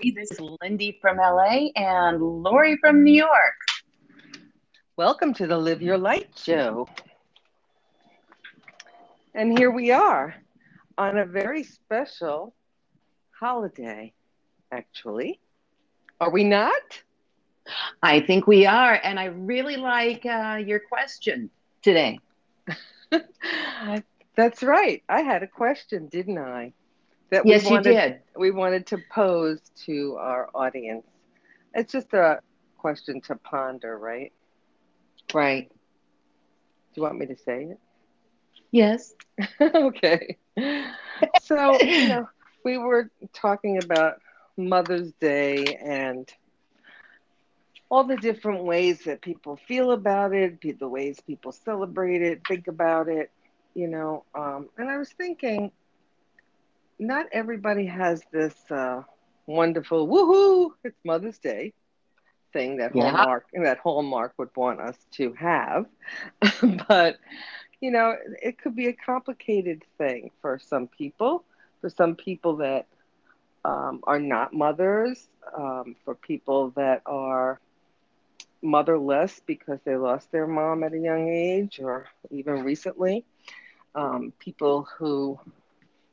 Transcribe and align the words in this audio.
This 0.00 0.30
is 0.30 0.40
Lindy 0.62 0.96
from 1.00 1.16
LA 1.16 1.70
and 1.74 2.22
Lori 2.22 2.76
from 2.76 3.02
New 3.02 3.14
York. 3.14 3.56
Welcome 4.96 5.34
to 5.34 5.48
the 5.48 5.58
Live 5.58 5.82
Your 5.82 5.98
Light 5.98 6.28
Show. 6.36 6.88
And 9.34 9.58
here 9.58 9.72
we 9.72 9.90
are 9.90 10.36
on 10.96 11.18
a 11.18 11.26
very 11.26 11.64
special 11.64 12.54
holiday, 13.32 14.12
actually. 14.70 15.40
Are 16.20 16.30
we 16.30 16.44
not? 16.44 17.02
I 18.00 18.20
think 18.20 18.46
we 18.46 18.66
are. 18.66 19.00
And 19.02 19.18
I 19.18 19.24
really 19.24 19.76
like 19.78 20.24
uh, 20.24 20.62
your 20.64 20.78
question 20.78 21.50
today. 21.82 22.20
That's 24.36 24.62
right. 24.62 25.02
I 25.08 25.22
had 25.22 25.42
a 25.42 25.48
question, 25.48 26.06
didn't 26.06 26.38
I? 26.38 26.72
That 27.30 27.46
yes, 27.46 27.64
we 27.64 27.70
wanted, 27.70 27.90
you 27.90 28.00
did. 28.00 28.20
We 28.36 28.50
wanted 28.50 28.86
to 28.88 28.98
pose 29.10 29.60
to 29.86 30.16
our 30.18 30.48
audience. 30.54 31.06
It's 31.74 31.92
just 31.92 32.12
a 32.14 32.40
question 32.78 33.20
to 33.22 33.36
ponder, 33.36 33.98
right? 33.98 34.32
Right. 35.32 35.68
Do 35.68 35.74
you 36.94 37.02
want 37.02 37.18
me 37.18 37.26
to 37.26 37.36
say 37.36 37.64
it? 37.64 37.78
Yes. 38.70 39.14
okay. 39.60 40.36
So, 41.42 41.80
you 41.82 42.08
know, 42.08 42.28
we 42.64 42.78
were 42.78 43.10
talking 43.32 43.82
about 43.82 44.20
Mother's 44.56 45.12
Day 45.20 45.76
and 45.76 46.32
all 47.90 48.04
the 48.04 48.16
different 48.16 48.64
ways 48.64 49.04
that 49.04 49.22
people 49.22 49.56
feel 49.56 49.92
about 49.92 50.34
it, 50.34 50.60
the 50.78 50.88
ways 50.88 51.20
people 51.26 51.52
celebrate 51.52 52.22
it, 52.22 52.42
think 52.46 52.68
about 52.68 53.08
it, 53.08 53.30
you 53.74 53.88
know. 53.88 54.24
Um, 54.34 54.68
and 54.76 54.90
I 54.90 54.98
was 54.98 55.10
thinking, 55.10 55.70
not 56.98 57.26
everybody 57.32 57.86
has 57.86 58.22
this 58.32 58.54
uh, 58.70 59.02
wonderful 59.46 60.06
woohoo, 60.08 60.70
it's 60.84 60.98
Mother's 61.04 61.38
Day 61.38 61.72
thing 62.52 62.78
that 62.78 62.94
yeah. 62.94 63.10
Hallmark 63.10 63.46
that 63.52 63.78
Hallmark 63.78 64.34
would 64.38 64.50
want 64.56 64.80
us 64.80 64.96
to 65.12 65.32
have. 65.34 65.86
but 66.88 67.16
you 67.80 67.90
know, 67.90 68.16
it 68.42 68.58
could 68.60 68.74
be 68.74 68.88
a 68.88 68.92
complicated 68.92 69.84
thing 69.98 70.30
for 70.40 70.58
some 70.58 70.88
people. 70.88 71.44
For 71.80 71.90
some 71.90 72.16
people 72.16 72.56
that 72.56 72.86
um, 73.64 74.00
are 74.04 74.18
not 74.18 74.52
mothers, 74.52 75.28
um, 75.56 75.94
for 76.04 76.14
people 76.14 76.70
that 76.70 77.02
are 77.06 77.60
motherless 78.62 79.40
because 79.46 79.78
they 79.84 79.96
lost 79.96 80.32
their 80.32 80.46
mom 80.46 80.82
at 80.82 80.92
a 80.92 80.98
young 80.98 81.28
age 81.28 81.78
or 81.80 82.06
even 82.30 82.64
recently, 82.64 83.24
um, 83.94 84.32
people 84.40 84.88
who 84.98 85.38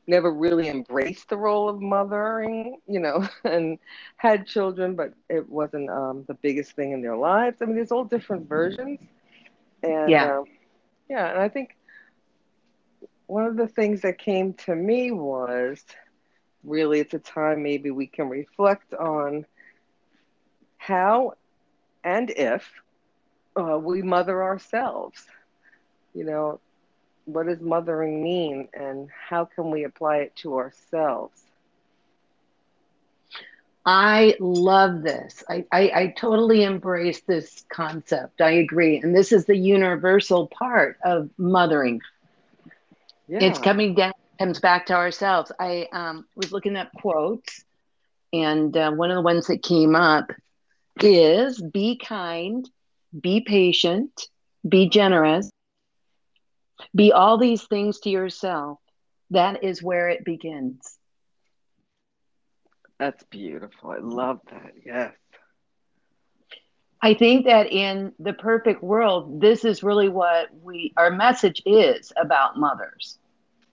never 0.08 0.31
really 0.31 0.67
embraced 0.70 1.30
the 1.30 1.38
role 1.38 1.70
of 1.70 1.81
mothering, 1.81 2.78
you 2.88 3.00
know, 3.00 3.28
and 3.44 3.78
had 4.17 4.45
children, 4.47 4.95
but 4.95 5.14
it 5.30 5.47
wasn't 5.50 5.89
um, 5.89 6.23
the 6.28 6.36
biggest 6.36 6.73
thing 6.73 6.92
in 6.92 7.02
their 7.02 7.17
lives. 7.17 7.62
I 7.62 7.66
mean, 7.66 7.75
there's 7.75 7.92
all 7.92 8.06
different 8.06 8.47
versions. 8.47 9.00
And 9.84 10.22
yeah, 10.22 10.23
uh, 10.23 10.44
yeah, 11.09 11.30
and 11.31 11.39
I 11.39 11.50
think 11.50 11.70
one 13.28 13.45
of 13.45 13.58
the 13.58 13.67
things 13.67 14.02
that 14.02 14.17
came 14.17 14.53
to 14.53 14.75
me 14.75 15.12
was 15.12 15.84
really 16.64 17.00
it's 17.00 17.14
a 17.14 17.19
time 17.19 17.64
maybe 17.64 17.90
we 17.92 18.08
can 18.08 18.30
reflect 18.30 18.94
on 18.94 19.45
how 20.78 21.34
and 22.03 22.30
if 22.31 22.72
uh, 23.59 23.78
we 23.78 24.02
mother 24.02 24.44
ourselves. 24.44 25.25
You 26.14 26.25
know, 26.25 26.59
what 27.26 27.48
does 27.48 27.59
mothering 27.59 28.23
mean 28.23 28.70
and 28.73 29.09
how 29.30 29.45
can 29.45 29.72
we 29.72 29.84
apply 29.84 30.18
it 30.18 30.36
to 30.38 30.58
ourselves? 30.58 31.42
I 33.86 34.36
love 34.40 35.04
this. 35.04 35.44
I, 35.48 35.66
I, 35.72 35.81
I, 35.94 36.14
totally 36.18 36.64
embrace 36.64 37.22
this 37.22 37.64
concept. 37.70 38.42
I 38.42 38.52
agree. 38.52 38.98
And 38.98 39.16
this 39.16 39.31
is 39.31 39.46
the 39.46 39.56
universal 39.56 40.47
part 40.47 40.97
of 41.03 41.30
mothering. 41.38 42.02
Yeah. 43.28 43.44
It's 43.44 43.59
coming 43.59 43.94
down, 43.94 44.14
comes 44.40 44.59
back 44.59 44.88
to 44.88 44.94
ourselves. 44.94 45.52
I 45.59 45.88
um, 45.91 46.25
was 46.35 46.52
looking 46.52 46.75
at 46.78 46.94
quotes, 46.94 47.64
and 48.34 48.75
uh, 48.75 48.91
one 48.91 49.12
of 49.12 49.16
the 49.16 49.22
ones 49.22 49.47
that 49.47 49.62
came 49.62 49.96
up 49.96 50.31
is 51.00 51.62
be 51.62 51.97
kind, 51.97 52.68
be 53.19 53.41
patient, 53.41 54.30
be 54.68 54.90
generous, 54.90 55.52
be 56.95 57.11
all 57.11 57.38
these 57.38 57.63
things 57.63 58.00
to 58.01 58.09
yourself. 58.09 58.79
That 59.31 59.63
is 59.63 59.83
where 59.83 60.09
it 60.09 60.23
begins. 60.23 60.97
That's 63.00 63.23
beautiful. 63.25 63.91
I 63.91 63.97
love 63.97 64.39
that. 64.50 64.73
Yes. 64.85 65.13
I 67.01 67.13
think 67.13 67.45
that 67.45 67.72
in 67.72 68.13
the 68.19 68.34
perfect 68.34 68.81
world, 68.81 69.41
this 69.41 69.66
is 69.66 69.84
really 69.84 70.09
what 70.09 70.47
we 70.63 70.94
our 70.97 71.11
message 71.11 71.61
is 71.66 72.11
about 72.17 72.57
mothers. 72.57 73.19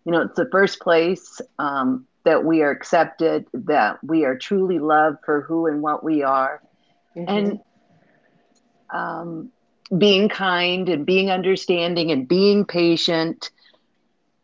You 0.04 0.12
know, 0.12 0.22
it's 0.22 0.36
the 0.36 0.48
first 0.50 0.80
place 0.80 1.40
um, 1.58 2.06
that 2.24 2.44
we 2.44 2.62
are 2.62 2.70
accepted, 2.70 3.46
that 3.54 4.02
we 4.02 4.24
are 4.24 4.36
truly 4.36 4.78
loved 4.78 5.18
for 5.24 5.42
who 5.42 5.66
and 5.66 5.80
what 5.80 6.04
we 6.04 6.22
are, 6.22 6.60
mm-hmm. 7.16 7.28
and 7.28 7.60
um, 8.92 9.50
being 9.96 10.28
kind 10.28 10.88
and 10.88 11.04
being 11.04 11.30
understanding 11.30 12.10
and 12.10 12.26
being 12.26 12.64
patient. 12.64 13.50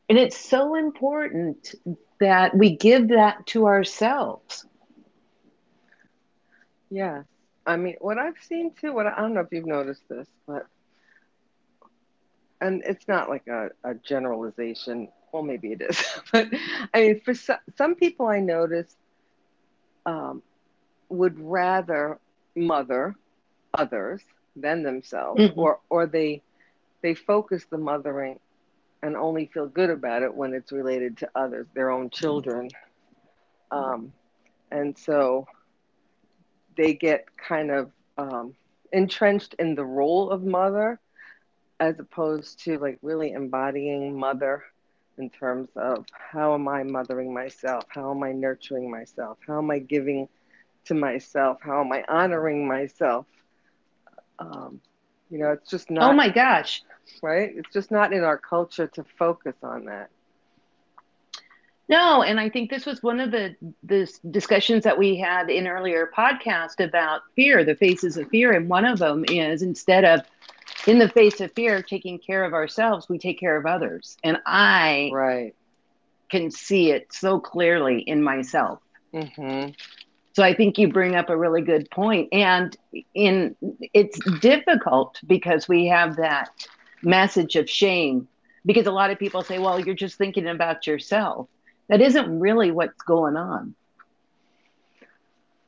And 0.09 0.19
it's 0.19 0.37
so 0.37 0.75
important 0.75 1.75
that 2.21 2.57
we 2.57 2.77
give 2.77 3.09
that 3.09 3.47
to 3.47 3.67
ourselves. 3.67 4.67
Yeah. 6.91 7.23
I 7.67 7.77
mean, 7.77 7.97
what 8.01 8.19
I've 8.19 8.39
seen 8.43 8.73
too, 8.81 8.93
what 8.93 9.07
I 9.07 9.17
don't 9.17 9.35
know 9.35 9.41
if 9.41 9.49
you've 9.53 9.67
noticed 9.67 10.03
this, 10.09 10.27
but, 10.47 10.67
and 12.61 12.83
it's 12.85 13.07
not 13.07 13.29
like 13.29 13.47
a, 13.47 13.71
a 13.85 13.95
generalization. 13.95 15.09
Well, 15.33 15.43
maybe 15.43 15.73
it 15.73 15.83
is. 15.83 16.03
but 16.33 16.49
I 16.95 17.01
mean, 17.01 17.21
for 17.21 17.35
some, 17.35 17.59
some 17.77 17.95
people 17.95 18.27
I 18.27 18.41
notice 18.41 18.95
um, 20.07 20.43
would 21.11 21.39
rather 21.39 22.19
mother 22.57 23.15
others 23.75 24.23
than 24.61 24.83
themselves 24.83 25.41
mm-hmm. 25.41 25.59
or 25.59 25.81
or 25.89 26.07
they 26.07 26.43
they 27.03 27.15
focus 27.15 27.65
the 27.71 27.79
mothering 27.79 28.39
and 29.03 29.17
only 29.17 29.47
feel 29.47 29.67
good 29.67 29.91
about 29.91 30.23
it 30.23 30.35
when 30.35 30.53
it's 30.55 30.73
related 30.73 31.17
to 31.17 31.29
others 31.35 31.67
their 31.75 31.91
own 31.91 32.11
children 32.11 32.69
um, 33.71 34.13
and 34.71 34.97
so 34.97 35.47
they 36.77 36.95
get 36.95 37.27
kind 37.37 37.71
of 37.71 37.91
um, 38.17 38.55
entrenched 38.93 39.55
in 39.59 39.75
the 39.75 39.85
role 39.85 40.31
of 40.31 40.43
mother 40.43 40.99
as 41.81 41.99
opposed 41.99 42.65
to 42.65 42.79
like 42.79 42.99
really 43.03 43.33
embodying 43.33 44.19
mother 44.19 44.65
in 45.19 45.29
terms 45.31 45.69
of 45.77 46.07
how 46.13 46.55
am 46.55 46.69
I 46.69 46.85
mothering 46.85 47.35
myself? 47.35 47.85
How 47.89 48.11
am 48.13 48.23
I 48.23 48.33
nurturing 48.33 48.91
myself? 48.91 49.39
How 49.47 49.59
am 49.59 49.71
I 49.71 49.81
giving 49.81 50.29
to 50.87 50.95
myself? 50.95 51.59
How 51.61 51.81
am 51.81 51.93
I 51.93 52.05
honoring 52.09 52.67
myself? 52.67 53.27
Um, 54.39 54.81
you 55.31 55.39
know, 55.39 55.51
it's 55.53 55.71
just 55.71 55.91
not. 55.91 56.11
Oh 56.11 56.15
my 56.15 56.29
gosh. 56.29 56.83
Right? 57.23 57.53
It's 57.57 57.73
just 57.73 57.91
not 57.91 58.13
in 58.13 58.23
our 58.25 58.39
culture 58.39 58.87
to 58.89 59.05
focus 59.19 59.55
on 59.63 59.87
that. 59.87 60.11
No, 61.89 62.23
and 62.23 62.39
I 62.39 62.51
think 62.51 62.69
this 62.69 62.85
was 62.85 63.03
one 63.03 63.19
of 63.19 63.31
the 63.31 63.57
the 63.83 64.11
discussions 64.31 64.85
that 64.85 64.99
we 64.99 65.17
had 65.17 65.49
in 65.49 65.67
earlier 65.67 66.11
podcast 66.15 66.85
about 66.85 67.23
fear, 67.35 67.65
the 67.65 67.75
faces 67.75 68.19
of 68.19 68.29
fear, 68.29 68.53
and 68.53 68.69
one 68.69 68.85
of 68.85 68.99
them 68.99 69.25
is 69.29 69.63
instead 69.63 70.05
of 70.05 70.21
in 70.87 70.99
the 70.99 71.09
face 71.09 71.41
of 71.41 71.51
fear 71.53 71.83
taking 71.83 72.19
care 72.19 72.45
of 72.45 72.53
ourselves, 72.53 73.09
we 73.09 73.19
take 73.19 73.41
care 73.41 73.57
of 73.57 73.65
others, 73.65 74.19
and 74.23 74.39
I 74.45 75.11
right 75.13 75.55
can 76.29 76.51
see 76.51 76.91
it 76.91 77.13
so 77.13 77.41
clearly 77.41 78.01
in 78.01 78.23
myself. 78.23 78.81
Mm-hmm. 79.15 79.71
So 80.39 80.45
I 80.45 80.55
think 80.55 80.79
you 80.79 80.87
bring 80.87 81.17
up 81.17 81.31
a 81.31 81.37
really 81.37 81.63
good 81.63 81.91
point. 81.91 82.29
And 82.31 82.77
in 83.13 83.57
it's 83.93 84.17
difficult 84.39 85.21
because 85.27 85.67
we 85.67 85.89
have 85.89 86.15
that 86.15 86.49
message 87.03 87.57
of 87.57 87.69
shame 87.69 88.29
because 88.65 88.87
a 88.87 88.93
lot 88.93 89.11
of 89.11 89.19
people 89.19 89.43
say, 89.43 89.59
well, 89.59 89.81
you're 89.81 89.97
just 89.97 90.17
thinking 90.17 90.47
about 90.47 90.87
yourself. 90.87 91.49
That 91.89 92.01
isn't 92.01 92.39
really 92.39 92.71
what's 92.71 93.03
going 93.03 93.37
on. 93.37 93.75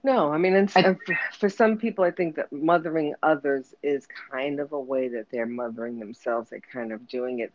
No, 0.05 0.33
I 0.33 0.39
mean, 0.39 0.69
I, 0.77 0.97
for 1.37 1.49
some 1.49 1.77
people, 1.77 2.05
I 2.05 2.13
think 2.13 2.37
that 2.37 2.53
mothering 2.53 3.15
others 3.25 3.75
is 3.83 4.07
kind 4.31 4.61
of 4.61 4.71
a 4.71 4.79
way 4.79 5.09
that 5.09 5.33
they're 5.33 5.47
mothering 5.47 5.99
themselves. 5.99 6.51
They're 6.51 6.61
kind 6.61 6.93
of 6.93 7.09
doing 7.09 7.41
it 7.41 7.53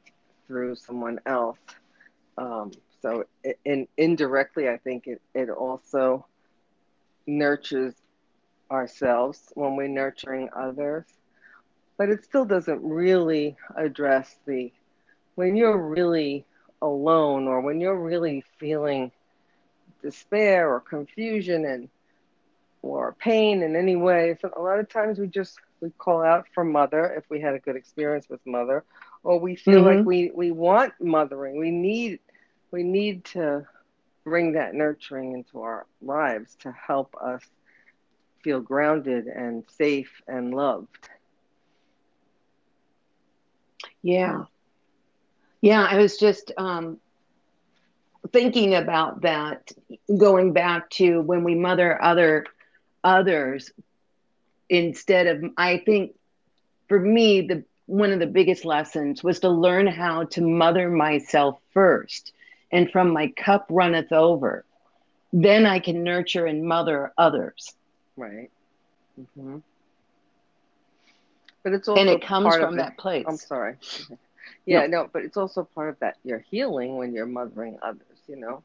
through 0.48 0.76
someone 0.76 1.22
else. 1.26 1.60
Um, 2.38 2.72
so, 3.02 3.24
in, 3.64 3.88
indirectly, 3.96 4.68
I 4.68 4.76
think 4.76 5.08
it, 5.08 5.22
it 5.34 5.50
also 5.50 6.26
nurtures 7.28 7.94
ourselves 8.72 9.52
when 9.54 9.76
we're 9.76 9.88
nurturing 9.88 10.50
others, 10.56 11.06
but 11.98 12.10
it 12.10 12.24
still 12.24 12.46
doesn't 12.46 12.82
really 12.84 13.56
address 13.76 14.38
the 14.46 14.72
when 15.36 15.56
you're 15.56 15.78
really 15.78 16.46
alone 16.82 17.48
or 17.48 17.62
when 17.62 17.80
you're 17.82 18.00
really 18.00 18.44
feeling 18.60 19.12
despair 20.02 20.70
or 20.72 20.80
confusion 20.80 21.66
and 21.66 21.90
or 22.82 23.16
pain 23.20 23.64
in 23.64 23.76
any 23.76 23.96
way. 23.96 24.38
So 24.40 24.52
a 24.56 24.62
lot 24.62 24.80
of 24.80 24.88
times 24.88 25.18
we 25.18 25.28
just 25.28 25.58
we 25.82 25.90
call 25.98 26.24
out 26.24 26.46
for 26.54 26.64
mother 26.64 27.14
if 27.18 27.24
we 27.30 27.42
had 27.42 27.56
a 27.56 27.60
good 27.60 27.76
experience 27.76 28.30
with 28.30 28.40
mother, 28.46 28.84
or 29.24 29.40
we 29.40 29.56
feel 29.56 29.84
mm-hmm. 29.84 29.98
like 29.98 30.06
we 30.06 30.32
we 30.34 30.52
want 30.52 30.94
mothering. 31.00 31.58
We 31.58 31.72
need 31.72 32.20
we 32.72 32.84
need 32.84 33.26
to 33.26 33.66
bring 34.26 34.54
that 34.54 34.74
nurturing 34.74 35.34
into 35.34 35.62
our 35.62 35.86
lives 36.02 36.56
to 36.56 36.72
help 36.72 37.16
us 37.22 37.42
feel 38.44 38.60
grounded 38.60 39.28
and 39.28 39.64
safe 39.78 40.22
and 40.28 40.54
loved. 40.54 41.10
Yeah. 44.02 44.46
Yeah, 45.62 45.84
I 45.84 45.98
was 45.98 46.18
just 46.18 46.52
um, 46.58 46.98
thinking 48.32 48.76
about 48.76 49.22
that, 49.22 49.72
going 50.18 50.54
back 50.54 50.90
to 50.92 51.22
when 51.22 51.44
we 51.44 51.56
mother 51.56 52.02
other 52.02 52.46
others 53.04 53.72
instead 54.70 55.28
of 55.28 55.44
I 55.58 55.78
think 55.78 56.16
for 56.88 57.00
me 57.00 57.42
the 57.42 57.64
one 57.86 58.12
of 58.12 58.20
the 58.20 58.26
biggest 58.26 58.66
lessons 58.66 59.24
was 59.24 59.40
to 59.42 59.50
learn 59.50 59.86
how 59.86 60.24
to 60.24 60.42
mother 60.42 60.90
myself 60.90 61.60
first 61.72 62.34
and 62.76 62.92
from 62.92 63.12
my 63.12 63.28
cup 63.30 63.66
runneth 63.70 64.12
over 64.12 64.66
then 65.32 65.66
I 65.66 65.80
can 65.80 66.04
nurture 66.04 66.46
and 66.46 66.64
mother 66.64 67.12
others. 67.18 67.74
Right. 68.16 68.50
Mm-hmm. 69.20 69.58
but 71.64 71.74
it's 71.74 71.88
also 71.88 72.02
and 72.02 72.10
it 72.10 72.22
comes 72.22 72.54
from 72.56 72.76
that 72.78 72.98
place. 72.98 73.26
I'm 73.28 73.38
sorry. 73.38 73.76
Yeah 74.68 74.82
no. 74.82 75.04
no 75.04 75.10
but 75.12 75.24
it's 75.24 75.38
also 75.38 75.64
part 75.64 75.90
of 75.90 76.00
that 76.00 76.18
you're 76.24 76.44
healing 76.52 76.98
when 76.98 77.14
you're 77.14 77.26
mothering 77.26 77.78
others 77.82 78.20
you 78.28 78.36
know? 78.36 78.62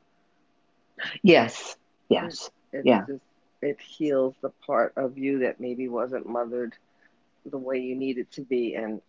Yes 1.22 1.76
yes 2.08 2.50
it, 2.72 2.82
yeah. 2.84 3.04
just, 3.06 3.22
it 3.62 3.80
heals 3.80 4.34
the 4.42 4.50
part 4.66 4.92
of 4.96 5.16
you 5.16 5.38
that 5.40 5.60
maybe 5.60 5.88
wasn't 5.88 6.26
mothered 6.26 6.74
the 7.46 7.58
way 7.58 7.78
you 7.78 7.94
need 7.94 8.18
it 8.18 8.30
to 8.32 8.42
be 8.42 8.74
and 8.74 9.00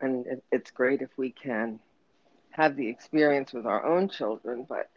and 0.00 0.26
it, 0.26 0.44
it's 0.52 0.70
great 0.70 1.00
if 1.00 1.10
we 1.16 1.30
can 1.30 1.78
have 2.50 2.76
the 2.76 2.88
experience 2.88 3.52
with 3.52 3.66
our 3.66 3.84
own 3.84 4.08
children 4.08 4.66
but 4.68 4.88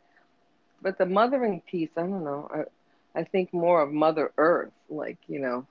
but 0.81 0.97
the 0.97 1.05
mothering 1.05 1.61
piece 1.69 1.89
i 1.97 2.01
don't 2.01 2.23
know 2.23 2.49
i 2.53 3.19
i 3.19 3.23
think 3.23 3.53
more 3.53 3.81
of 3.81 3.91
mother 3.91 4.31
earth 4.37 4.71
like 4.89 5.17
you 5.27 5.39
know 5.39 5.65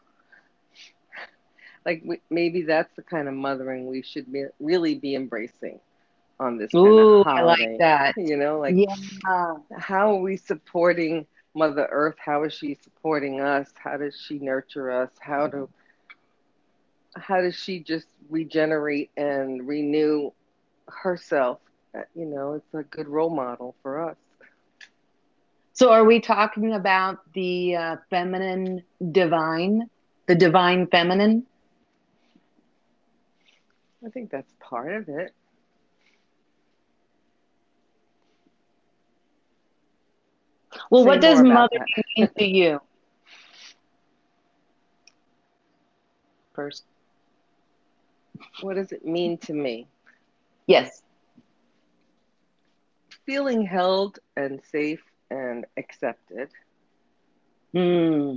like 1.85 2.03
we, 2.05 2.21
maybe 2.31 2.63
that's 2.63 2.95
the 2.97 3.03
kind 3.03 3.29
of 3.29 3.35
mothering 3.35 3.87
we 3.87 4.03
should 4.03 4.33
be, 4.33 4.45
really 4.61 4.95
be 4.95 5.15
embracing 5.15 5.81
on 6.39 6.57
this 6.59 6.75
Ooh, 6.75 6.85
kind 6.85 6.99
of 6.99 7.27
holiday. 7.27 7.65
I 7.65 7.71
like 7.71 7.79
that. 7.79 8.15
You 8.17 8.37
know, 8.37 8.59
like 8.59 8.75
yeah. 8.77 9.55
how 9.79 10.13
are 10.13 10.21
we 10.21 10.37
supporting 10.37 11.27
Mother 11.55 11.89
Earth? 11.91 12.17
How 12.19 12.45
is 12.45 12.53
she 12.53 12.79
supporting 12.83 13.41
us? 13.41 13.71
How 13.75 13.97
does 13.97 14.19
she 14.19 14.39
nurture 14.39 14.91
us? 14.91 15.11
How 15.21 15.47
do 15.47 15.69
how 17.15 17.41
does 17.43 17.55
she 17.55 17.81
just 17.81 18.07
regenerate 18.31 19.11
and 19.17 19.67
renew 19.67 20.31
herself? 20.89 21.59
You 22.15 22.25
know, 22.27 22.55
it's 22.55 22.75
a 22.75 22.83
good 22.83 23.09
role 23.09 23.31
model 23.31 23.75
for 23.83 24.09
us. 24.09 24.17
So, 25.73 25.91
are 25.93 26.05
we 26.05 26.21
talking 26.21 26.73
about 26.75 27.19
the 27.35 27.77
uh, 27.77 27.97
feminine 28.11 28.83
divine, 29.13 29.89
the 30.27 30.35
divine 30.35 30.87
feminine? 30.87 31.47
I 34.05 34.11
think 34.11 34.31
that's 34.31 34.53
part 34.61 34.93
of 34.93 35.09
it. 35.09 35.33
Well, 40.91 41.05
Say 41.05 41.07
what 41.07 41.21
does 41.21 41.41
mother 41.43 41.79
mean 42.17 42.29
to 42.39 42.45
you? 42.45 42.81
First. 46.55 46.85
What 48.61 48.75
does 48.75 48.93
it 48.93 49.05
mean 49.05 49.39
to 49.39 49.53
me? 49.55 49.87
Yes. 50.67 51.03
Feeling 53.27 53.65
held 53.65 54.19
and 54.37 54.61
safe 54.71 55.03
and 55.31 55.65
accepted. 55.77 56.49
Hmm. 57.73 58.37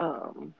Um, 0.00 0.54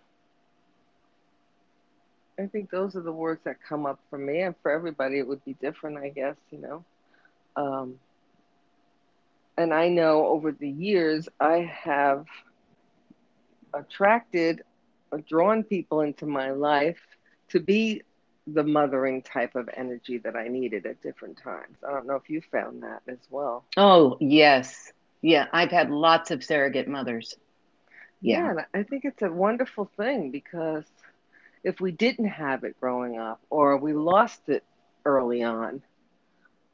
I 2.38 2.46
think 2.46 2.70
those 2.70 2.96
are 2.96 3.02
the 3.02 3.12
words 3.12 3.40
that 3.44 3.56
come 3.66 3.86
up 3.86 4.00
for 4.10 4.18
me, 4.18 4.40
and 4.40 4.54
for 4.62 4.70
everybody, 4.70 5.18
it 5.18 5.26
would 5.26 5.44
be 5.44 5.54
different, 5.54 5.98
I 5.98 6.08
guess, 6.08 6.36
you 6.50 6.58
know. 6.58 6.84
Um, 7.56 7.98
and 9.56 9.72
I 9.72 9.88
know 9.88 10.26
over 10.26 10.52
the 10.52 10.68
years 10.68 11.28
I 11.38 11.70
have 11.84 12.26
attracted 13.74 14.62
or 15.10 15.20
drawn 15.20 15.62
people 15.62 16.00
into 16.00 16.26
my 16.26 16.50
life 16.50 17.00
to 17.50 17.60
be 17.60 18.02
the 18.46 18.62
mothering 18.62 19.22
type 19.22 19.54
of 19.54 19.68
energy 19.76 20.18
that 20.18 20.36
I 20.36 20.48
needed 20.48 20.86
at 20.86 21.02
different 21.02 21.38
times. 21.38 21.76
I 21.86 21.92
don't 21.92 22.06
know 22.06 22.16
if 22.16 22.28
you 22.28 22.42
found 22.50 22.82
that 22.82 23.02
as 23.08 23.18
well. 23.30 23.64
Oh, 23.76 24.16
yes. 24.20 24.92
Yeah, 25.20 25.46
I've 25.52 25.70
had 25.70 25.90
lots 25.90 26.30
of 26.30 26.42
surrogate 26.42 26.88
mothers. 26.88 27.36
Yeah, 28.20 28.54
yeah 28.54 28.64
I 28.74 28.82
think 28.82 29.04
it's 29.04 29.22
a 29.22 29.30
wonderful 29.30 29.90
thing 29.96 30.30
because 30.30 30.84
if 31.62 31.80
we 31.80 31.92
didn't 31.92 32.28
have 32.28 32.64
it 32.64 32.78
growing 32.80 33.18
up 33.18 33.40
or 33.50 33.76
we 33.76 33.92
lost 33.92 34.48
it 34.48 34.64
early 35.04 35.42
on, 35.42 35.82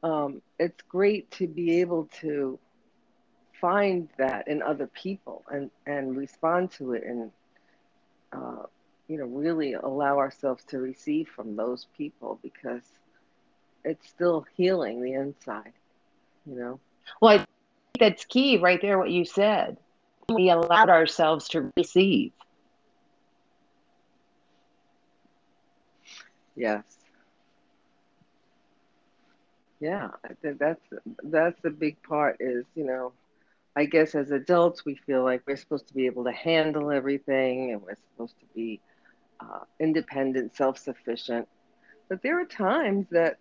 um, 0.02 0.42
it's 0.58 0.82
great 0.88 1.30
to 1.32 1.46
be 1.46 1.80
able 1.80 2.08
to 2.20 2.58
find 3.60 4.08
that 4.18 4.46
in 4.46 4.62
other 4.62 4.86
people 4.86 5.44
and 5.50 5.70
and 5.86 6.16
respond 6.16 6.70
to 6.70 6.92
it 6.92 7.02
and 7.04 7.30
uh, 8.32 8.62
you 9.08 9.18
know 9.18 9.26
really 9.26 9.72
allow 9.72 10.18
ourselves 10.18 10.64
to 10.64 10.78
receive 10.78 11.28
from 11.28 11.56
those 11.56 11.86
people 11.96 12.38
because 12.42 12.82
it's 13.84 14.08
still 14.08 14.46
healing 14.56 15.02
the 15.02 15.14
inside 15.14 15.72
you 16.46 16.58
know? 16.58 16.80
Well 17.20 17.32
i 17.32 17.36
think 17.38 17.48
that's 17.98 18.24
key 18.24 18.58
right 18.58 18.80
there 18.80 18.98
what 18.98 19.10
you 19.10 19.24
said. 19.24 19.76
We 20.30 20.50
allowed 20.50 20.90
ourselves 20.90 21.48
to 21.50 21.72
receive. 21.76 22.32
Yes. 26.54 26.82
Yeah 29.80 30.08
i 30.24 30.34
think 30.42 30.58
that's 30.58 30.82
that's 31.24 31.60
the 31.62 31.70
big 31.70 32.02
part 32.02 32.36
is 32.40 32.64
you 32.74 32.84
know 32.84 33.12
I 33.76 33.84
guess 33.84 34.16
as 34.16 34.32
adults, 34.32 34.84
we 34.84 34.96
feel 34.96 35.22
like 35.22 35.42
we're 35.46 35.56
supposed 35.56 35.86
to 35.86 35.94
be 35.94 36.06
able 36.06 36.24
to 36.24 36.32
handle 36.32 36.90
everything 36.90 37.70
and 37.70 37.80
we're 37.80 37.94
supposed 37.94 38.34
to 38.40 38.46
be 38.52 38.80
uh, 39.40 39.60
independent, 39.80 40.56
self 40.56 40.78
sufficient. 40.78 41.48
But 42.08 42.22
there 42.22 42.40
are 42.40 42.46
times 42.46 43.06
that 43.10 43.38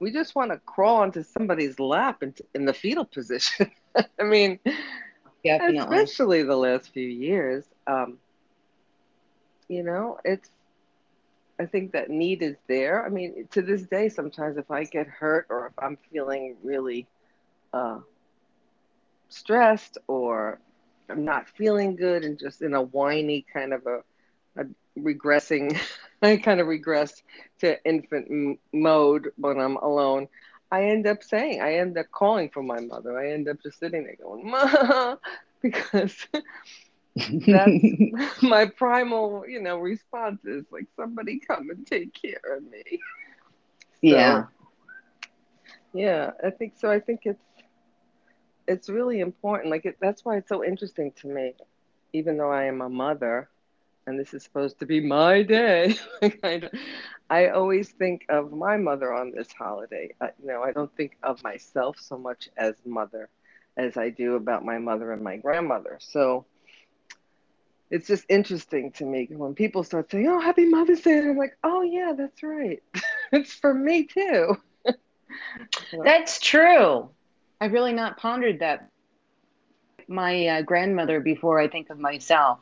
we 0.00 0.10
just 0.10 0.34
want 0.34 0.50
to 0.50 0.58
crawl 0.58 0.96
onto 0.96 1.22
somebody's 1.22 1.78
lap 1.78 2.22
in, 2.22 2.34
in 2.54 2.64
the 2.64 2.72
fetal 2.72 3.04
position. 3.04 3.70
I 4.18 4.24
mean, 4.24 4.58
Definitely. 5.44 5.98
especially 5.98 6.42
the 6.42 6.56
last 6.56 6.92
few 6.92 7.06
years. 7.06 7.64
Um, 7.86 8.18
you 9.68 9.82
know, 9.82 10.18
it's, 10.24 10.50
I 11.60 11.66
think 11.66 11.92
that 11.92 12.08
need 12.10 12.42
is 12.42 12.56
there. 12.66 13.04
I 13.04 13.10
mean, 13.10 13.46
to 13.52 13.62
this 13.62 13.82
day, 13.82 14.08
sometimes 14.08 14.56
if 14.56 14.70
I 14.70 14.84
get 14.84 15.06
hurt 15.06 15.46
or 15.50 15.66
if 15.66 15.72
I'm 15.78 15.98
feeling 16.10 16.56
really 16.62 17.06
uh, 17.72 17.98
stressed 19.28 19.98
or 20.08 20.58
I'm 21.10 21.24
not 21.24 21.48
feeling 21.48 21.96
good 21.96 22.24
and 22.24 22.38
just 22.38 22.62
in 22.62 22.74
a 22.74 22.82
whiny 22.82 23.44
kind 23.52 23.74
of 23.74 23.86
a, 23.86 23.98
a 23.98 24.02
regressing, 24.98 25.78
I 26.22 26.36
kind 26.36 26.60
of 26.60 26.66
regress 26.66 27.22
to 27.60 27.82
infant 27.84 28.26
m- 28.30 28.58
mode 28.72 29.28
when 29.36 29.58
I'm 29.58 29.76
alone. 29.76 30.28
I 30.70 30.84
end 30.84 31.06
up 31.06 31.22
saying, 31.22 31.60
I 31.60 31.74
end 31.76 31.96
up 31.98 32.06
calling 32.12 32.50
for 32.50 32.62
my 32.62 32.80
mother. 32.80 33.18
I 33.18 33.30
end 33.32 33.48
up 33.48 33.56
just 33.62 33.78
sitting 33.78 34.04
there 34.04 34.16
going, 34.22 34.48
Ma, 34.50 35.16
because 35.62 36.26
that's 37.46 37.76
my 38.42 38.66
primal, 38.66 39.44
you 39.48 39.60
know, 39.60 39.78
response 39.78 40.44
is 40.44 40.64
like, 40.70 40.86
somebody 40.96 41.40
come 41.46 41.70
and 41.70 41.86
take 41.86 42.12
care 42.14 42.56
of 42.56 42.62
me. 42.64 43.00
So, 44.08 44.42
yeah. 44.42 44.46
Yeah, 45.92 46.32
I 46.44 46.50
think 46.50 46.74
so. 46.76 46.90
I 46.90 47.00
think 47.00 47.20
it's 47.24 47.44
it's 48.66 48.88
really 48.88 49.20
important. 49.20 49.70
Like 49.70 49.84
it, 49.84 49.96
that's 50.00 50.24
why 50.24 50.36
it's 50.36 50.48
so 50.48 50.64
interesting 50.64 51.12
to 51.20 51.28
me, 51.28 51.54
even 52.12 52.36
though 52.36 52.50
I 52.52 52.64
am 52.64 52.80
a 52.80 52.88
mother, 52.88 53.48
and 54.10 54.20
this 54.20 54.34
is 54.34 54.42
supposed 54.44 54.80
to 54.80 54.86
be 54.86 55.00
my 55.00 55.42
day. 55.42 55.94
I, 56.42 56.68
I 57.30 57.48
always 57.48 57.90
think 57.90 58.26
of 58.28 58.52
my 58.52 58.76
mother 58.76 59.12
on 59.14 59.32
this 59.32 59.52
holiday. 59.52 60.14
I, 60.20 60.30
you 60.40 60.48
know, 60.48 60.62
I 60.62 60.72
don't 60.72 60.94
think 60.96 61.16
of 61.22 61.42
myself 61.44 61.98
so 62.00 62.18
much 62.18 62.50
as 62.56 62.74
mother 62.84 63.30
as 63.76 63.96
I 63.96 64.10
do 64.10 64.34
about 64.34 64.64
my 64.64 64.78
mother 64.78 65.12
and 65.12 65.22
my 65.22 65.36
grandmother. 65.36 65.98
So 66.00 66.46
it's 67.90 68.08
just 68.08 68.26
interesting 68.28 68.92
to 68.92 69.04
me 69.04 69.28
when 69.30 69.54
people 69.54 69.84
start 69.84 70.10
saying, 70.10 70.28
"Oh, 70.28 70.40
Happy 70.40 70.66
Mother's 70.66 71.02
Day," 71.02 71.18
and 71.18 71.30
I'm 71.30 71.38
like, 71.38 71.56
"Oh 71.64 71.82
yeah, 71.82 72.12
that's 72.16 72.42
right. 72.42 72.82
it's 73.32 73.54
for 73.54 73.72
me 73.72 74.04
too." 74.04 74.56
That's 76.04 76.40
true. 76.40 77.10
I've 77.60 77.72
really 77.72 77.92
not 77.92 78.18
pondered 78.18 78.60
that. 78.60 78.88
my 80.08 80.46
uh, 80.48 80.62
grandmother 80.62 81.20
before 81.20 81.60
I 81.60 81.68
think 81.68 81.90
of 81.90 81.98
myself 81.98 82.60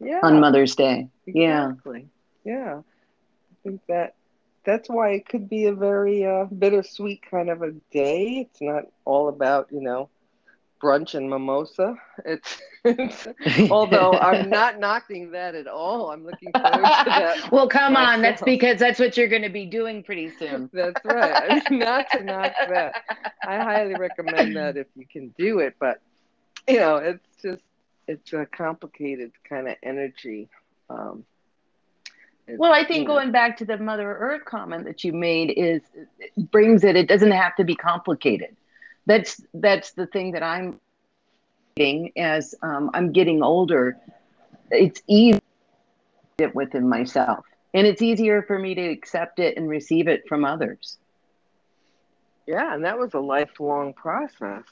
Yeah. 0.00 0.20
on 0.22 0.40
Mother's 0.40 0.74
Day. 0.74 1.08
Yeah. 1.26 1.70
Exactly. 1.70 2.08
Yeah. 2.44 2.80
I 2.80 3.54
think 3.62 3.80
that 3.88 4.14
that's 4.64 4.88
why 4.88 5.10
it 5.10 5.28
could 5.28 5.48
be 5.48 5.66
a 5.66 5.74
very 5.74 6.24
uh, 6.24 6.44
bittersweet 6.44 7.22
kind 7.30 7.50
of 7.50 7.62
a 7.62 7.72
day. 7.92 8.46
It's 8.48 8.60
not 8.60 8.84
all 9.04 9.28
about, 9.28 9.68
you 9.70 9.80
know, 9.80 10.08
brunch 10.82 11.14
and 11.14 11.28
mimosa. 11.28 11.96
It's, 12.24 12.60
it's 12.84 13.28
although 13.70 14.12
I'm 14.12 14.48
not 14.48 14.78
knocking 14.78 15.32
that 15.32 15.54
at 15.54 15.66
all. 15.66 16.10
I'm 16.10 16.24
looking 16.24 16.52
forward 16.52 16.72
to 16.72 16.80
that. 17.06 17.52
well, 17.52 17.68
come 17.68 17.96
on. 17.96 18.22
That's 18.22 18.42
because 18.42 18.78
that's 18.78 18.98
what 18.98 19.16
you're 19.16 19.28
going 19.28 19.42
to 19.42 19.50
be 19.50 19.66
doing 19.66 20.02
pretty 20.02 20.30
soon. 20.30 20.70
That's 20.72 21.04
right. 21.04 21.62
not 21.70 22.10
to 22.12 22.24
knock 22.24 22.52
that. 22.68 23.02
I 23.46 23.58
highly 23.58 23.94
recommend 23.94 24.56
that 24.56 24.76
if 24.76 24.86
you 24.96 25.06
can 25.06 25.34
do 25.38 25.58
it, 25.58 25.74
but 25.78 26.00
you 26.68 26.78
know, 26.78 26.96
it's 26.96 27.24
just 27.42 27.62
it's 28.10 28.32
a 28.34 28.46
complicated 28.46 29.32
kind 29.48 29.68
of 29.68 29.76
energy. 29.82 30.50
Um, 30.90 31.24
Well, 32.48 32.72
I 32.72 32.84
think 32.84 33.02
you 33.02 33.08
know, 33.08 33.14
going 33.14 33.32
back 33.32 33.58
to 33.58 33.64
the 33.64 33.78
Mother 33.78 34.12
Earth 34.12 34.44
comment 34.44 34.84
that 34.86 35.04
you 35.04 35.12
made 35.12 35.52
is 35.56 35.82
it 36.18 36.50
brings 36.50 36.84
it. 36.84 36.96
It 36.96 37.08
doesn't 37.08 37.32
have 37.32 37.56
to 37.56 37.64
be 37.64 37.76
complicated. 37.76 38.56
That's 39.06 39.40
that's 39.54 39.92
the 39.92 40.06
thing 40.06 40.32
that 40.32 40.42
I'm 40.42 40.80
getting 41.76 42.12
as 42.18 42.54
um, 42.62 42.90
I'm 42.94 43.12
getting 43.12 43.42
older. 43.42 43.96
It's 44.70 45.02
easy 45.08 45.40
it 46.38 46.54
within 46.54 46.88
myself, 46.88 47.46
and 47.74 47.86
it's 47.86 48.02
easier 48.02 48.42
for 48.42 48.58
me 48.58 48.74
to 48.74 48.82
accept 48.82 49.40
it 49.40 49.56
and 49.56 49.68
receive 49.68 50.08
it 50.08 50.24
from 50.28 50.44
others. 50.44 50.98
yeah, 52.46 52.74
and 52.74 52.84
that 52.84 52.98
was 52.98 53.14
a 53.14 53.20
lifelong 53.20 53.94
process, 53.94 54.64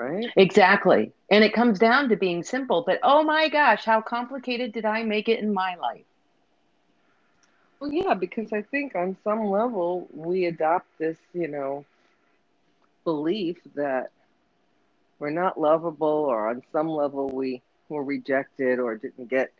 right? 0.00 0.26
Exactly, 0.36 1.12
and 1.30 1.44
it 1.44 1.52
comes 1.52 1.78
down 1.78 2.08
to 2.08 2.16
being 2.16 2.42
simple. 2.42 2.82
But 2.86 3.00
oh 3.02 3.22
my 3.22 3.48
gosh, 3.48 3.84
how 3.84 4.00
complicated 4.00 4.72
did 4.72 4.84
I 4.84 5.02
make 5.02 5.28
it 5.28 5.40
in 5.40 5.52
my 5.52 5.76
life? 5.76 6.04
Well, 7.78 7.92
yeah, 7.92 8.14
because 8.14 8.52
I 8.52 8.62
think 8.62 8.94
on 8.94 9.16
some 9.24 9.46
level 9.46 10.08
we 10.12 10.46
adopt 10.46 10.86
this, 10.98 11.18
you 11.32 11.48
know, 11.48 11.84
belief 13.04 13.58
that 13.74 14.10
we're 15.18 15.30
not 15.30 15.60
lovable, 15.60 16.06
or 16.06 16.48
on 16.48 16.62
some 16.72 16.88
level 16.88 17.28
we 17.30 17.62
were 17.88 18.04
rejected 18.04 18.78
or 18.78 18.96
didn't 18.96 19.28
get 19.28 19.52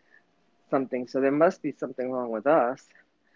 something, 0.71 1.09
so 1.09 1.21
there 1.21 1.31
must 1.31 1.63
be 1.63 1.73
something 1.73 2.11
wrong 2.11 2.31
with 2.31 2.47
us. 2.47 2.83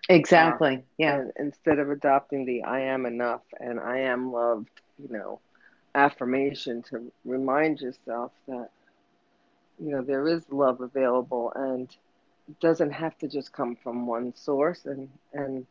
Exactly. 0.08 0.84
Yeah. 0.98 1.24
Instead 1.38 1.78
of 1.78 1.90
adopting 1.90 2.44
the 2.44 2.62
I 2.64 2.80
am 2.80 3.06
enough 3.06 3.42
and 3.58 3.80
I 3.80 4.00
am 4.00 4.32
loved, 4.32 4.68
you 4.98 5.08
know, 5.14 5.40
affirmation 5.94 6.82
to 6.82 7.10
remind 7.24 7.80
yourself 7.80 8.32
that, 8.48 8.70
you 9.78 9.90
know, 9.90 10.02
there 10.02 10.26
is 10.28 10.42
love 10.50 10.80
available 10.80 11.52
and 11.54 11.88
it 12.48 12.60
doesn't 12.60 12.90
have 12.92 13.16
to 13.18 13.28
just 13.28 13.52
come 13.52 13.76
from 13.76 14.06
one 14.06 14.34
source 14.34 14.84
and, 14.86 15.08
and, 15.32 15.66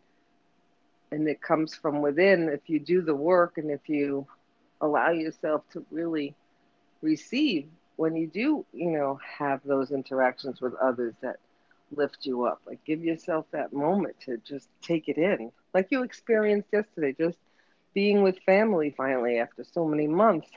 and 1.11 1.27
it 1.27 1.41
comes 1.41 1.75
from 1.75 2.01
within 2.01 2.49
if 2.49 2.61
you 2.67 2.79
do 2.79 3.01
the 3.01 3.15
work 3.15 3.57
and 3.57 3.69
if 3.69 3.87
you 3.87 4.25
allow 4.81 5.11
yourself 5.11 5.63
to 5.71 5.85
really 5.91 6.35
receive 7.01 7.67
when 7.95 8.15
you 8.15 8.27
do, 8.27 8.65
you 8.73 8.91
know, 8.91 9.19
have 9.37 9.61
those 9.63 9.91
interactions 9.91 10.61
with 10.61 10.73
others 10.75 11.13
that 11.21 11.37
lift 11.95 12.25
you 12.25 12.45
up. 12.45 12.61
Like 12.65 12.83
give 12.85 13.03
yourself 13.03 13.45
that 13.51 13.73
moment 13.73 14.19
to 14.21 14.37
just 14.37 14.67
take 14.81 15.09
it 15.09 15.17
in. 15.17 15.51
Like 15.73 15.87
you 15.91 16.03
experienced 16.03 16.69
yesterday, 16.71 17.15
just 17.17 17.37
being 17.93 18.23
with 18.23 18.37
family 18.45 18.93
finally 18.97 19.39
after 19.39 19.63
so 19.63 19.85
many 19.85 20.07
months, 20.07 20.49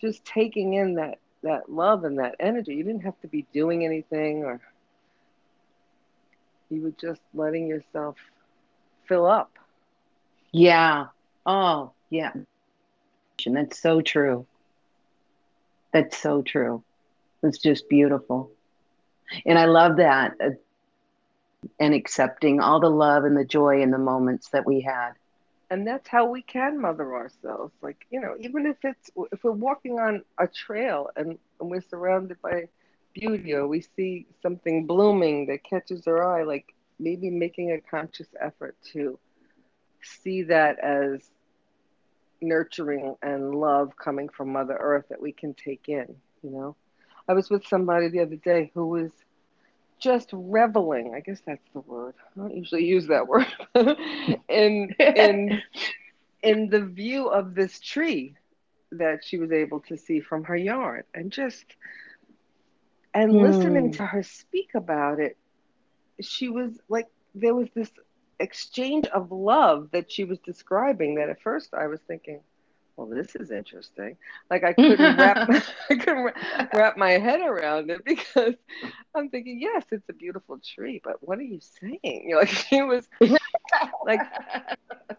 just 0.00 0.24
taking 0.24 0.74
in 0.74 0.94
that 0.94 1.18
that 1.42 1.70
love 1.70 2.04
and 2.04 2.18
that 2.18 2.34
energy. 2.40 2.74
You 2.74 2.84
didn't 2.84 3.04
have 3.04 3.18
to 3.20 3.28
be 3.28 3.46
doing 3.52 3.84
anything 3.84 4.44
or 4.44 4.60
you 6.70 6.82
were 6.82 6.92
just 7.00 7.20
letting 7.34 7.66
yourself 7.68 8.16
fill 9.08 9.26
up. 9.26 9.50
Yeah. 10.52 11.06
Oh, 11.46 11.92
yeah. 12.10 12.32
And 13.46 13.56
that's 13.56 13.80
so 13.80 14.00
true. 14.00 14.46
That's 15.92 16.16
so 16.16 16.42
true. 16.42 16.82
It's 17.42 17.58
just 17.58 17.88
beautiful. 17.88 18.50
And 19.46 19.58
I 19.58 19.66
love 19.66 19.96
that. 19.96 20.32
uh, 20.42 20.50
and 21.80 21.94
accepting 21.94 22.60
all 22.60 22.80
the 22.80 22.90
love 22.90 23.24
and 23.24 23.36
the 23.36 23.44
joy 23.44 23.82
in 23.82 23.90
the 23.90 23.98
moments 23.98 24.50
that 24.50 24.66
we 24.66 24.80
had. 24.80 25.12
And 25.70 25.86
that's 25.86 26.08
how 26.08 26.26
we 26.26 26.42
can 26.42 26.80
mother 26.80 27.14
ourselves. 27.14 27.72
Like 27.82 28.06
you 28.10 28.20
know 28.20 28.34
even 28.40 28.66
if 28.66 28.76
it's 28.82 29.10
if 29.32 29.44
we're 29.44 29.52
walking 29.52 29.98
on 29.98 30.22
a 30.38 30.46
trail 30.46 31.10
and, 31.16 31.38
and 31.60 31.70
we're 31.70 31.82
surrounded 31.82 32.40
by 32.42 32.68
beauty 33.14 33.54
or 33.54 33.66
we 33.66 33.84
see 33.96 34.26
something 34.42 34.86
blooming 34.86 35.46
that 35.46 35.64
catches 35.64 36.06
our 36.06 36.22
eye 36.24 36.44
like 36.44 36.74
maybe 37.00 37.30
making 37.30 37.72
a 37.72 37.80
conscious 37.80 38.28
effort 38.40 38.76
to 38.92 39.18
see 40.02 40.42
that 40.42 40.78
as 40.78 41.30
nurturing 42.40 43.16
and 43.22 43.54
love 43.54 43.96
coming 43.96 44.28
from 44.28 44.52
mother 44.52 44.76
earth 44.78 45.06
that 45.08 45.20
we 45.20 45.32
can 45.32 45.54
take 45.54 45.88
in 45.88 46.14
you 46.42 46.50
know? 46.50 46.76
I 47.28 47.34
was 47.34 47.50
with 47.50 47.66
somebody 47.66 48.08
the 48.08 48.20
other 48.20 48.36
day 48.36 48.70
who 48.74 48.86
was 48.86 49.10
just 50.00 50.30
reveling 50.32 51.12
i 51.16 51.20
guess 51.20 51.40
that's 51.46 51.66
the 51.74 51.80
word. 51.80 52.14
I 52.36 52.40
don't 52.40 52.54
usually 52.56 52.84
use 52.84 53.06
that 53.08 53.26
word. 53.28 53.46
In 54.48 54.94
in 55.14 55.62
in 56.42 56.68
the 56.70 56.80
view 56.84 57.28
of 57.28 57.54
this 57.54 57.80
tree 57.80 58.34
that 58.92 59.18
she 59.24 59.38
was 59.38 59.52
able 59.52 59.80
to 59.88 59.96
see 59.96 60.20
from 60.20 60.44
her 60.44 60.56
yard. 60.56 61.04
And 61.14 61.30
just 61.32 61.64
and 63.14 63.40
Hmm. 63.40 63.40
listening 63.40 63.90
to 63.92 64.04
her 64.06 64.22
speak 64.22 64.70
about 64.74 65.18
it 65.20 65.36
she 66.20 66.48
was 66.48 66.80
like 66.88 67.06
there 67.34 67.54
was 67.54 67.68
this 67.74 67.90
exchange 68.38 69.06
of 69.08 69.30
love 69.30 69.88
that 69.92 70.10
she 70.10 70.24
was 70.24 70.38
describing 70.40 71.14
that 71.16 71.28
at 71.28 71.40
first 71.42 71.72
i 71.74 71.86
was 71.86 72.00
thinking 72.06 72.40
well 72.98 73.06
this 73.06 73.36
is 73.36 73.50
interesting. 73.50 74.16
Like 74.50 74.64
i 74.64 74.72
couldn't 74.72 75.16
wrap 75.16 75.48
i 75.90 75.94
couldn't 75.94 76.34
wrap 76.74 76.96
my 76.96 77.12
head 77.12 77.40
around 77.40 77.90
it 77.90 78.04
because 78.04 78.54
i'm 79.14 79.28
thinking 79.30 79.60
yes 79.60 79.84
it's 79.90 80.08
a 80.08 80.12
beautiful 80.12 80.58
tree 80.58 81.00
but 81.04 81.16
what 81.20 81.38
are 81.38 81.42
you 81.42 81.60
saying? 81.80 82.00
You 82.02 82.30
know, 82.34 82.38
like 82.38 82.48
she 82.48 82.82
was 82.82 83.08
like 84.04 84.20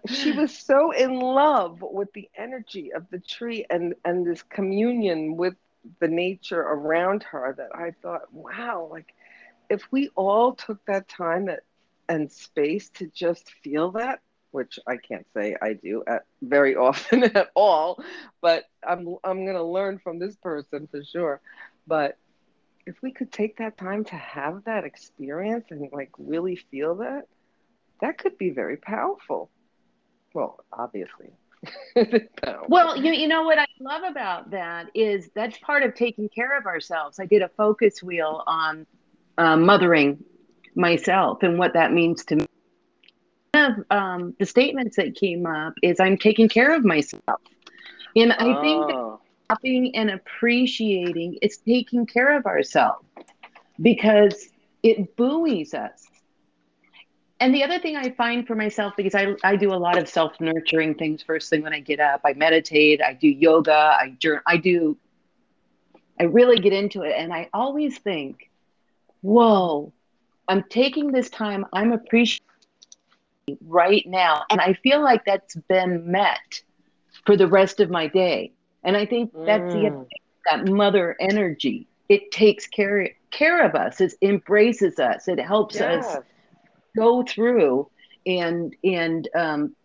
she 0.08 0.32
was 0.34 0.56
so 0.56 0.92
in 0.92 1.20
love 1.20 1.80
with 1.82 2.12
the 2.14 2.30
energy 2.38 2.92
of 2.94 3.06
the 3.10 3.20
tree 3.20 3.66
and 3.70 3.96
and 4.06 4.26
this 4.26 4.44
communion 4.44 5.38
with 5.38 5.56
the 6.00 6.08
nature 6.08 6.60
around 6.60 7.24
her 7.24 7.54
that 7.58 7.70
I 7.74 7.92
thought, 8.02 8.32
wow, 8.34 8.90
like 8.92 9.14
if 9.70 9.84
we 9.92 10.10
all 10.16 10.54
took 10.54 10.84
that 10.86 11.08
time 11.08 11.46
that 11.46 11.62
and 12.10 12.32
space 12.32 12.90
to 12.90 13.08
just 13.08 13.52
feel 13.64 13.92
that, 13.92 14.20
which 14.52 14.80
I 14.88 14.98
can't 14.98 15.26
say 15.34 15.56
I 15.62 15.74
do 15.74 16.04
at 16.08 16.24
very 16.42 16.76
often 16.88 17.24
at 17.24 17.50
all, 17.56 18.04
but 18.42 18.66
I'm 18.88 19.16
I'm 19.24 19.46
gonna 19.46 19.64
learn 19.64 20.00
from 20.00 20.20
this 20.20 20.36
person 20.38 20.88
for 20.92 21.04
sure. 21.04 21.42
But 21.88 22.18
if 22.86 22.96
we 23.02 23.12
could 23.12 23.32
take 23.32 23.58
that 23.58 23.78
time 23.78 24.04
to 24.06 24.16
have 24.16 24.64
that 24.66 24.84
experience 24.84 25.66
and 25.70 25.90
like 25.92 26.12
really 26.18 26.56
feel 26.56 26.96
that, 26.96 27.28
that 28.02 28.18
could 28.18 28.38
be 28.38 28.50
very 28.50 28.78
powerful. 28.78 29.50
Well, 30.34 30.64
obviously. 30.72 31.32
Well, 32.68 32.96
you, 32.96 33.12
you 33.12 33.28
know 33.28 33.44
what 33.44 33.58
I 33.58 33.66
love 33.80 34.04
about 34.04 34.52
that 34.52 34.88
is 34.94 35.30
that's 35.36 35.58
part 35.58 35.84
of 35.84 35.96
taking 35.96 36.30
care 36.30 36.58
of 36.58 36.66
ourselves. 36.66 37.20
I 37.20 37.26
did 37.26 37.42
a 37.42 37.50
focus 37.50 38.02
wheel 38.02 38.44
on 38.46 38.86
uh, 39.38 39.58
mothering 39.58 40.24
myself 40.76 41.44
and 41.44 41.58
what 41.58 41.74
that 41.74 41.92
means 41.92 42.24
to 42.26 42.36
me. 42.38 42.46
Of 43.60 43.74
um, 43.90 44.36
the 44.40 44.46
statements 44.46 44.96
that 44.98 45.16
came 45.16 45.46
up 45.46 45.74
is 45.82 46.00
I'm 46.00 46.18
taking 46.18 46.50
care 46.50 46.76
of 46.76 46.86
myself. 46.86 47.42
And 48.16 48.34
I 48.34 48.56
think 48.56 48.90
Oh, 48.92 49.20
stopping 49.46 49.96
and 49.96 50.12
appreciating 50.12 51.38
is 51.42 51.58
taking 51.58 52.06
care 52.06 52.38
of 52.38 52.46
ourselves 52.46 53.06
because 53.82 54.48
it 54.84 55.16
buoys 55.16 55.74
us. 55.74 56.06
And 57.40 57.54
the 57.54 57.64
other 57.64 57.80
thing 57.80 57.96
I 57.96 58.12
find 58.12 58.46
for 58.48 58.56
myself, 58.56 58.94
because 58.98 59.16
I, 59.16 59.36
I 59.44 59.56
do 59.56 59.74
a 59.74 59.76
lot 59.76 59.98
of 59.98 60.08
self 60.08 60.34
nurturing 60.40 60.96
things 60.96 61.24
first 61.24 61.50
thing 61.50 61.62
when 61.64 61.74
I 61.74 61.80
get 61.80 62.00
up, 62.00 62.22
I 62.26 62.34
meditate, 62.34 63.02
I 63.02 63.14
do 63.14 63.28
yoga, 63.28 63.98
I 64.00 64.16
journal, 64.20 64.44
I 64.48 64.58
do, 64.58 64.98
I 66.20 66.26
really 66.26 66.60
get 66.60 66.74
into 66.74 67.04
it. 67.04 67.14
And 67.18 67.34
I 67.34 67.50
always 67.54 67.98
think, 68.00 68.50
whoa, 69.22 69.94
I'm 70.48 70.64
taking 70.70 71.12
this 71.12 71.30
time, 71.30 71.66
I'm 71.74 71.94
appreciating 71.94 72.49
right 73.66 74.04
now. 74.06 74.44
And 74.50 74.60
I 74.62 74.74
feel 74.74 75.02
like 75.02 75.24
that's 75.26 75.56
been 75.70 76.12
met 76.12 76.62
for 77.26 77.36
the 77.38 77.48
rest 77.48 77.80
of 77.80 77.90
my 77.90 78.08
day. 78.08 78.54
And 78.84 78.96
I 78.96 79.06
think 79.06 79.32
that's 79.46 79.72
the 79.72 79.92
Mm. 79.92 80.08
that 80.50 80.68
mother 80.68 81.16
energy. 81.20 81.88
It 82.10 82.32
takes 82.32 82.68
care 82.68 83.10
care 83.32 83.66
of 83.66 83.76
us. 83.76 84.00
It 84.02 84.14
embraces 84.22 85.00
us. 85.00 85.28
It 85.28 85.40
helps 85.40 85.82
us 85.82 86.18
go 86.98 87.24
through 87.24 87.90
and 88.26 88.76
and 88.84 89.28
um, 89.36 89.76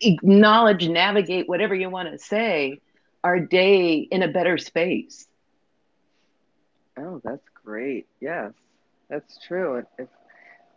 acknowledge, 0.00 0.88
navigate 0.88 1.48
whatever 1.48 1.74
you 1.74 1.90
want 1.90 2.10
to 2.10 2.18
say 2.18 2.80
our 3.24 3.38
day 3.40 4.06
in 4.10 4.22
a 4.22 4.28
better 4.28 4.58
space. 4.58 5.26
Oh, 6.98 7.20
that's 7.24 7.48
great. 7.64 8.06
Yes, 8.20 8.52
that's 9.08 9.38
true. 9.46 9.82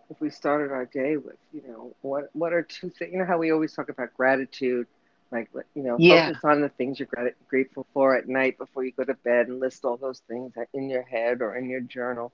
If 0.10 0.20
we 0.22 0.30
started 0.30 0.72
our 0.72 0.86
day 0.86 1.18
with, 1.18 1.38
you 1.54 1.64
know, 1.68 1.94
what 2.02 2.30
what 2.34 2.54
are 2.54 2.62
two 2.62 2.90
things? 2.90 3.12
You 3.12 3.20
know 3.20 3.26
how 3.26 3.38
we 3.38 3.52
always 3.52 3.74
talk 3.74 3.90
about 3.90 4.14
gratitude, 4.16 4.88
like 5.32 5.50
you 5.74 5.84
know, 5.84 5.98
yeah. 6.00 6.28
focus 6.28 6.44
on 6.44 6.62
the 6.62 6.70
things 6.70 7.00
you're 7.00 7.08
grat- 7.08 7.36
grateful 7.48 7.86
for 7.94 8.16
at 8.16 8.28
night 8.28 8.58
before 8.58 8.84
you 8.84 8.92
go 8.92 9.04
to 9.04 9.16
bed, 9.16 9.48
and 9.48 9.60
list 9.60 9.86
all 9.86 9.98
those 9.98 10.20
things 10.28 10.54
in 10.74 10.90
your 10.90 11.04
head 11.04 11.42
or 11.42 11.56
in 11.56 11.70
your 11.70 11.82
journal. 11.82 12.32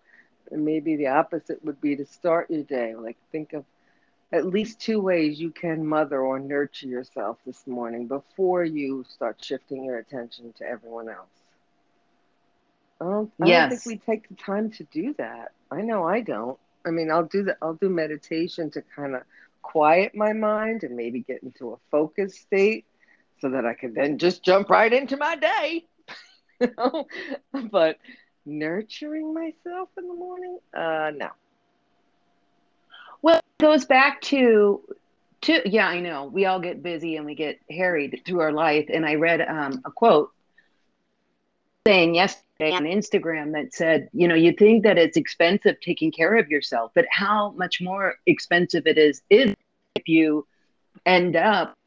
And 0.51 0.65
maybe 0.65 0.95
the 0.95 1.07
opposite 1.07 1.63
would 1.63 1.79
be 1.79 1.95
to 1.95 2.05
start 2.05 2.49
your 2.49 2.63
day. 2.63 2.95
Like 2.95 3.17
think 3.31 3.53
of 3.53 3.63
at 4.33 4.45
least 4.45 4.79
two 4.79 4.99
ways 4.99 5.39
you 5.39 5.51
can 5.51 5.85
mother 5.85 6.21
or 6.21 6.39
nurture 6.39 6.87
yourself 6.87 7.37
this 7.45 7.67
morning 7.67 8.07
before 8.07 8.63
you 8.63 9.05
start 9.09 9.43
shifting 9.43 9.85
your 9.85 9.97
attention 9.97 10.53
to 10.57 10.65
everyone 10.65 11.09
else. 11.09 11.27
I 12.99 13.05
don't, 13.05 13.31
I 13.41 13.45
yes. 13.47 13.69
don't 13.69 13.79
think 13.79 13.85
we 13.85 14.13
take 14.13 14.29
the 14.29 14.35
time 14.35 14.71
to 14.71 14.83
do 14.85 15.13
that. 15.17 15.51
I 15.71 15.81
know 15.81 16.03
I 16.03 16.21
don't. 16.21 16.57
I 16.85 16.89
mean, 16.89 17.11
I'll 17.11 17.25
do 17.25 17.43
that. 17.43 17.57
I'll 17.61 17.75
do 17.75 17.89
meditation 17.89 18.69
to 18.71 18.81
kind 18.81 19.15
of 19.15 19.23
quiet 19.61 20.15
my 20.15 20.33
mind 20.33 20.83
and 20.83 20.95
maybe 20.95 21.21
get 21.21 21.43
into 21.43 21.73
a 21.73 21.77
focused 21.89 22.39
state 22.39 22.85
so 23.39 23.49
that 23.49 23.65
I 23.65 23.73
can 23.73 23.93
then 23.93 24.17
just 24.17 24.43
jump 24.43 24.69
right 24.69 24.91
into 24.91 25.17
my 25.17 25.35
day. 25.35 25.85
But 27.71 27.97
nurturing 28.45 29.33
myself 29.33 29.89
in 29.97 30.07
the 30.07 30.13
morning, 30.13 30.59
uh, 30.75 31.11
no. 31.15 31.29
Well, 33.21 33.37
it 33.37 33.61
goes 33.61 33.85
back 33.85 34.21
to 34.23 34.81
to 35.41 35.61
yeah, 35.65 35.87
I 35.87 35.99
know. 35.99 36.25
We 36.25 36.45
all 36.45 36.59
get 36.59 36.83
busy 36.83 37.17
and 37.17 37.25
we 37.25 37.35
get 37.35 37.59
harried 37.69 38.21
through 38.25 38.41
our 38.41 38.51
life. 38.51 38.85
And 38.93 39.05
I 39.05 39.15
read 39.15 39.41
um, 39.41 39.81
a 39.85 39.91
quote 39.91 40.31
saying 41.87 42.13
on 42.61 42.83
Instagram 42.83 43.53
that 43.53 43.73
said, 43.73 44.09
you 44.13 44.27
know, 44.27 44.35
you 44.35 44.53
think 44.53 44.83
that 44.83 44.97
it's 44.97 45.17
expensive 45.17 45.79
taking 45.81 46.11
care 46.11 46.37
of 46.37 46.49
yourself, 46.49 46.91
but 46.93 47.05
how 47.09 47.51
much 47.51 47.81
more 47.81 48.15
expensive 48.25 48.85
it 48.85 48.97
is 48.97 49.21
if 49.29 50.07
you 50.07 50.45
end 51.05 51.35
up 51.35 51.77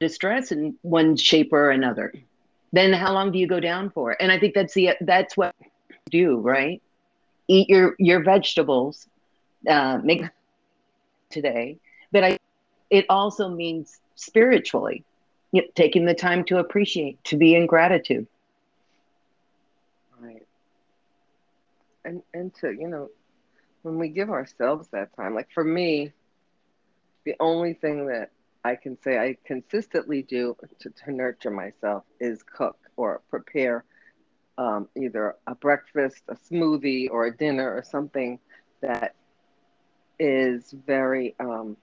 distress 0.00 0.52
in 0.52 0.76
one 0.82 1.16
shape 1.16 1.52
or 1.52 1.70
another. 1.70 2.12
Then 2.72 2.92
how 2.92 3.12
long 3.12 3.30
do 3.30 3.38
you 3.38 3.46
go 3.46 3.60
down 3.60 3.90
for? 3.90 4.16
And 4.20 4.32
I 4.32 4.38
think 4.38 4.54
that's 4.54 4.74
the 4.74 4.90
that's 5.00 5.36
what 5.36 5.54
do, 6.10 6.38
right? 6.38 6.82
Eat 7.48 7.68
your 7.68 7.94
your 7.98 8.22
vegetables, 8.22 9.06
uh, 9.68 9.98
make 10.02 10.22
today, 11.30 11.78
but 12.10 12.24
I 12.24 12.38
it 12.90 13.06
also 13.08 13.48
means 13.48 14.00
spiritually, 14.16 15.04
you 15.52 15.62
know, 15.62 15.68
taking 15.74 16.04
the 16.04 16.14
time 16.14 16.44
to 16.44 16.58
appreciate, 16.58 17.22
to 17.24 17.36
be 17.36 17.54
in 17.54 17.66
gratitude. 17.66 18.26
Right. 20.20 20.46
And 22.04 22.22
and 22.32 22.54
to, 22.56 22.70
you 22.70 22.88
know, 22.88 23.10
when 23.82 23.98
we 23.98 24.08
give 24.08 24.30
ourselves 24.30 24.88
that 24.88 25.14
time, 25.16 25.34
like 25.34 25.48
for 25.52 25.64
me, 25.64 26.12
the 27.24 27.34
only 27.40 27.74
thing 27.74 28.06
that 28.06 28.30
I 28.64 28.76
can 28.76 29.00
say 29.02 29.18
I 29.18 29.36
consistently 29.44 30.22
do 30.22 30.56
to, 30.80 30.90
to 30.90 31.12
nurture 31.12 31.50
myself 31.50 32.04
is 32.18 32.42
cook 32.42 32.78
or 32.96 33.20
prepare 33.30 33.84
um, 34.56 34.88
either 34.96 35.36
a 35.46 35.54
breakfast, 35.54 36.22
a 36.28 36.34
smoothie, 36.34 37.10
or 37.10 37.26
a 37.26 37.36
dinner 37.36 37.74
or 37.74 37.82
something 37.82 38.38
that 38.80 39.14
is 40.18 40.74
very 40.86 41.34
um, 41.40 41.76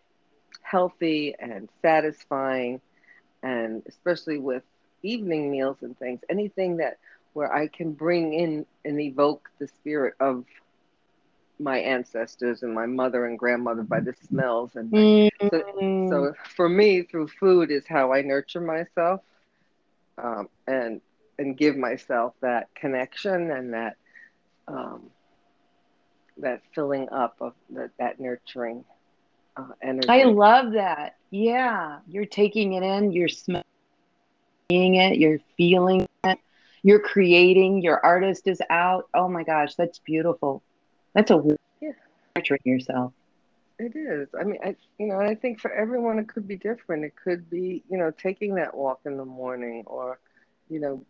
healthy 0.61 1.35
and 1.37 1.69
satisfying, 1.81 2.79
and 3.43 3.83
especially 3.87 4.37
with 4.37 4.63
evening 5.03 5.51
meals 5.51 5.77
and 5.81 5.97
things, 5.99 6.21
anything 6.29 6.77
that 6.77 6.97
where 7.33 7.53
I 7.53 7.67
can 7.67 7.93
bring 7.93 8.33
in 8.33 8.65
and 8.85 8.99
evoke 8.99 9.49
the 9.59 9.67
spirit 9.67 10.15
of 10.19 10.45
my 11.59 11.77
ancestors 11.77 12.63
and 12.63 12.73
my 12.73 12.87
mother 12.87 13.25
and 13.27 13.37
grandmother 13.37 13.83
by 13.83 13.99
the 13.99 14.13
smells 14.27 14.75
and 14.75 14.91
mm-hmm. 14.91 15.47
so, 15.49 15.63
so, 16.09 16.33
for 16.55 16.67
me 16.67 17.03
through 17.03 17.27
food 17.27 17.69
is 17.69 17.85
how 17.87 18.11
I 18.11 18.21
nurture 18.21 18.61
myself 18.61 19.21
um, 20.17 20.49
and 20.67 21.01
and 21.37 21.57
give 21.57 21.77
myself 21.77 22.33
that 22.41 22.73
connection 22.75 23.51
and 23.51 23.73
that 23.73 23.97
um, 24.67 25.03
that 26.37 26.61
filling 26.73 27.09
up 27.09 27.35
of 27.41 27.53
the, 27.69 27.89
that 27.99 28.19
nurturing 28.19 28.83
uh, 29.57 29.67
energy. 29.81 30.09
I 30.09 30.23
love 30.23 30.73
that. 30.73 31.17
Yeah, 31.29 31.99
you're 32.07 32.25
taking 32.25 32.73
it 32.73 32.83
in, 32.83 33.11
you're 33.11 33.29
smelling 33.29 33.63
it, 34.69 35.17
you're 35.17 35.39
feeling 35.57 36.07
it, 36.23 36.39
you're 36.83 36.99
creating. 36.99 37.81
Your 37.81 38.03
artist 38.03 38.47
is 38.47 38.61
out. 38.69 39.07
Oh 39.13 39.27
my 39.27 39.43
gosh, 39.43 39.75
that's 39.75 39.99
beautiful. 39.99 40.63
That's 41.13 41.31
a 41.31 41.57
yeah. 41.81 41.91
nurturing 42.35 42.61
yourself. 42.65 43.13
It 43.77 43.95
is. 43.95 44.29
I 44.39 44.43
mean, 44.43 44.59
I 44.63 44.75
you 44.99 45.07
know, 45.07 45.19
I 45.19 45.35
think 45.35 45.59
for 45.59 45.71
everyone 45.71 46.19
it 46.19 46.27
could 46.27 46.47
be 46.47 46.55
different. 46.55 47.03
It 47.03 47.13
could 47.21 47.49
be 47.49 47.83
you 47.89 47.97
know 47.97 48.11
taking 48.11 48.55
that 48.55 48.75
walk 48.75 49.01
in 49.05 49.17
the 49.17 49.25
morning, 49.25 49.83
or 49.85 50.19
you 50.69 50.79
know, 50.79 51.05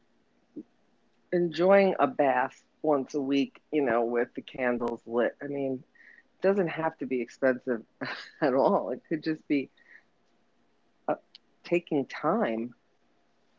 enjoying 1.31 1.95
a 1.99 2.07
bath 2.07 2.61
once 2.81 3.13
a 3.13 3.21
week. 3.21 3.61
You 3.71 3.81
know, 3.81 4.03
with 4.03 4.29
the 4.35 4.41
candles 4.41 5.01
lit. 5.05 5.35
I 5.41 5.47
mean, 5.47 5.83
it 6.39 6.41
doesn't 6.41 6.69
have 6.69 6.97
to 6.99 7.05
be 7.05 7.21
expensive 7.21 7.83
at 8.41 8.53
all. 8.53 8.91
It 8.91 9.01
could 9.07 9.23
just 9.23 9.45
be 9.47 9.69
uh, 11.07 11.15
taking 11.63 12.05
time 12.05 12.73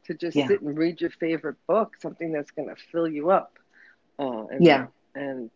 to 0.06 0.14
just 0.14 0.36
yeah. 0.36 0.48
sit 0.48 0.62
and 0.62 0.76
read 0.76 1.00
your 1.00 1.10
favorite 1.10 1.56
book, 1.66 1.96
something 2.00 2.32
that's 2.32 2.50
going 2.50 2.68
to 2.68 2.76
fill 2.90 3.08
you 3.08 3.30
up. 3.30 3.58
Uh, 4.18 4.46
and, 4.46 4.64
yeah. 4.64 4.86
And 5.14 5.50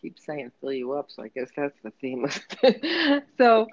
keep 0.00 0.18
saying 0.18 0.52
fill 0.60 0.72
you 0.72 0.92
up, 0.92 1.10
so 1.10 1.22
I 1.22 1.28
guess 1.28 1.48
that's 1.56 1.78
the 1.82 1.90
theme 2.00 2.26
so, 3.38 3.66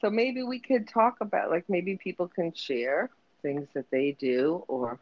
so 0.00 0.10
maybe 0.10 0.42
we 0.42 0.58
could 0.58 0.88
talk 0.88 1.16
about 1.20 1.50
like 1.50 1.64
maybe 1.68 1.96
people 1.96 2.28
can 2.28 2.52
share 2.52 3.10
things 3.42 3.68
that 3.74 3.90
they 3.90 4.12
do 4.18 4.64
or 4.68 4.98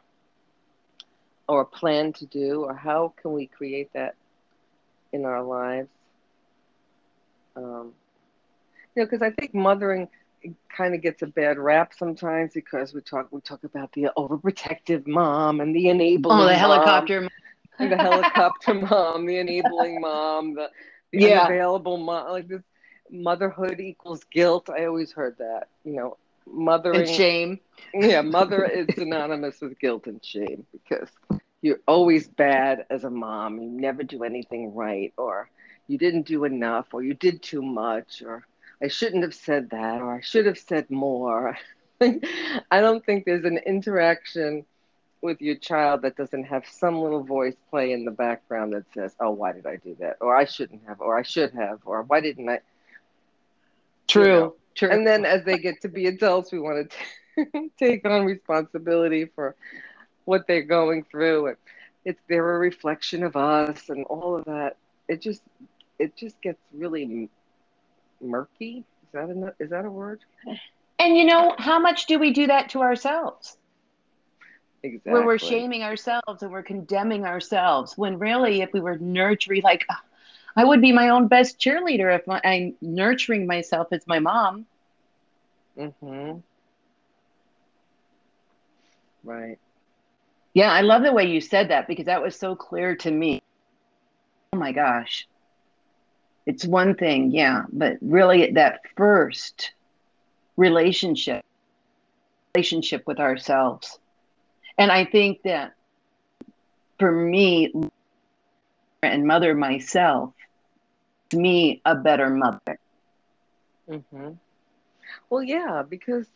or 1.48 1.64
plan 1.64 2.12
to 2.14 2.26
do 2.26 2.64
or 2.64 2.74
how 2.74 3.12
can 3.20 3.32
we 3.32 3.46
create 3.46 3.92
that 3.92 4.14
in 5.12 5.24
our 5.24 5.42
lives 5.42 5.88
um, 7.56 7.92
you 8.94 9.02
know 9.02 9.06
because 9.06 9.22
i 9.22 9.30
think 9.30 9.54
mothering 9.54 10.08
kind 10.74 10.94
of 10.94 11.02
gets 11.02 11.22
a 11.22 11.26
bad 11.26 11.58
rap 11.58 11.92
sometimes 11.96 12.52
because 12.54 12.92
we 12.92 13.00
talk 13.00 13.28
we 13.30 13.40
talk 13.40 13.64
about 13.64 13.92
the 13.92 14.08
overprotective 14.16 15.06
mom 15.06 15.60
and 15.60 15.74
the 15.74 15.88
enabling 15.88 16.38
oh 16.38 16.44
the 16.46 16.54
helicopter 16.54 17.22
mom, 17.22 17.90
the 17.90 17.96
helicopter 17.96 18.74
mom 18.74 19.26
the 19.26 19.38
enabling 19.38 20.00
mom 20.00 20.54
the, 20.54 20.70
the 21.12 21.18
yeah. 21.28 21.40
unavailable 21.42 21.96
mom 21.96 22.30
like 22.30 22.48
this 22.48 22.62
motherhood 23.10 23.80
equals 23.80 24.24
guilt. 24.32 24.68
I 24.68 24.86
always 24.86 25.12
heard 25.12 25.36
that 25.38 25.68
you 25.84 25.92
know 25.94 26.16
mothering 26.46 27.00
and 27.00 27.08
shame. 27.08 27.60
Yeah 27.94 28.22
mother 28.22 28.64
is 28.64 28.86
synonymous 28.94 29.60
with 29.60 29.78
guilt 29.78 30.06
and 30.06 30.24
shame 30.24 30.66
because 30.72 31.08
you're 31.62 31.80
always 31.88 32.28
bad 32.28 32.86
as 32.90 33.04
a 33.04 33.10
mom. 33.10 33.60
You 33.60 33.68
never 33.68 34.02
do 34.02 34.24
anything 34.24 34.74
right 34.74 35.12
or 35.16 35.48
you 35.88 35.98
didn't 35.98 36.26
do 36.26 36.44
enough 36.44 36.86
or 36.92 37.02
you 37.02 37.14
did 37.14 37.42
too 37.42 37.62
much 37.62 38.22
or 38.22 38.46
I 38.82 38.88
shouldn't 38.88 39.22
have 39.22 39.34
said 39.34 39.70
that, 39.70 40.00
or 40.00 40.14
I 40.16 40.20
should 40.20 40.46
have 40.46 40.58
said 40.58 40.90
more. 40.90 41.56
I 42.00 42.80
don't 42.80 43.04
think 43.04 43.24
there's 43.24 43.44
an 43.44 43.58
interaction 43.58 44.64
with 45.22 45.40
your 45.40 45.56
child 45.56 46.02
that 46.02 46.16
doesn't 46.16 46.44
have 46.44 46.64
some 46.68 47.00
little 47.00 47.22
voice 47.22 47.56
play 47.70 47.92
in 47.92 48.04
the 48.04 48.10
background 48.10 48.74
that 48.74 48.84
says, 48.92 49.14
"Oh, 49.18 49.30
why 49.30 49.52
did 49.52 49.66
I 49.66 49.76
do 49.76 49.96
that?" 50.00 50.18
or 50.20 50.36
"I 50.36 50.44
shouldn't 50.44 50.82
have," 50.86 51.00
or 51.00 51.18
"I 51.18 51.22
should 51.22 51.52
have," 51.54 51.80
or 51.86 52.02
"Why 52.02 52.20
didn't 52.20 52.48
I?" 52.48 52.60
True. 54.06 54.24
You 54.24 54.30
know? 54.40 54.54
True. 54.74 54.90
And 54.90 55.06
then 55.06 55.24
as 55.24 55.44
they 55.44 55.58
get 55.58 55.80
to 55.82 55.88
be 55.88 56.06
adults, 56.06 56.52
we 56.52 56.58
want 56.58 56.92
to 57.36 57.70
take 57.78 58.06
on 58.06 58.26
responsibility 58.26 59.24
for 59.24 59.56
what 60.26 60.46
they're 60.46 60.62
going 60.62 61.04
through, 61.04 61.46
and 61.46 61.56
it's 62.04 62.20
they're 62.28 62.56
a 62.56 62.58
reflection 62.58 63.22
of 63.22 63.36
us, 63.36 63.88
and 63.88 64.04
all 64.04 64.36
of 64.36 64.44
that. 64.44 64.76
It 65.08 65.22
just 65.22 65.42
it 65.98 66.14
just 66.14 66.40
gets 66.42 66.60
really 66.74 67.30
murky. 68.20 68.84
Is 69.02 69.12
that 69.12 69.30
a, 69.30 69.54
is 69.62 69.70
that 69.70 69.84
a 69.84 69.90
word? 69.90 70.20
And 70.98 71.16
you 71.16 71.24
know, 71.24 71.54
how 71.58 71.78
much 71.78 72.06
do 72.06 72.18
we 72.18 72.32
do 72.32 72.46
that 72.46 72.70
to 72.70 72.80
ourselves? 72.80 73.56
Exactly. 74.82 75.12
Where 75.12 75.26
we're 75.26 75.38
shaming 75.38 75.82
ourselves 75.82 76.42
and 76.42 76.52
we're 76.52 76.62
condemning 76.62 77.24
ourselves 77.24 77.96
when 77.96 78.18
really, 78.18 78.62
if 78.62 78.72
we 78.72 78.80
were 78.80 78.98
nurturing, 78.98 79.62
like 79.62 79.86
I 80.54 80.64
would 80.64 80.80
be 80.80 80.92
my 80.92 81.08
own 81.10 81.28
best 81.28 81.58
cheerleader 81.58 82.14
if 82.14 82.22
I'm 82.28 82.74
nurturing 82.80 83.46
myself 83.46 83.88
as 83.92 84.06
my 84.06 84.18
mom. 84.18 84.66
Mm-hmm. 85.78 86.38
Right. 89.24 89.58
Yeah, 90.54 90.72
I 90.72 90.80
love 90.80 91.02
the 91.02 91.12
way 91.12 91.26
you 91.26 91.40
said 91.40 91.70
that 91.70 91.86
because 91.86 92.06
that 92.06 92.22
was 92.22 92.38
so 92.38 92.54
clear 92.54 92.96
to 92.96 93.10
me. 93.10 93.42
Oh 94.52 94.56
my 94.56 94.72
gosh 94.72 95.26
it's 96.46 96.64
one 96.64 96.94
thing, 96.94 97.32
yeah, 97.32 97.64
but 97.72 97.96
really 98.00 98.52
that 98.52 98.80
first 98.96 99.72
relationship, 100.56 101.44
relationship 102.54 103.02
with 103.06 103.18
ourselves. 103.18 103.98
And 104.78 104.92
I 104.92 105.04
think 105.04 105.42
that 105.42 105.74
for 106.98 107.10
me 107.10 107.72
and 109.02 109.26
mother 109.26 109.54
myself, 109.54 110.32
me 111.34 111.82
a 111.84 111.96
better 111.96 112.30
mother. 112.30 112.78
Mm-hmm. 113.88 114.30
Well, 115.28 115.42
yeah, 115.42 115.82
because 115.88 116.26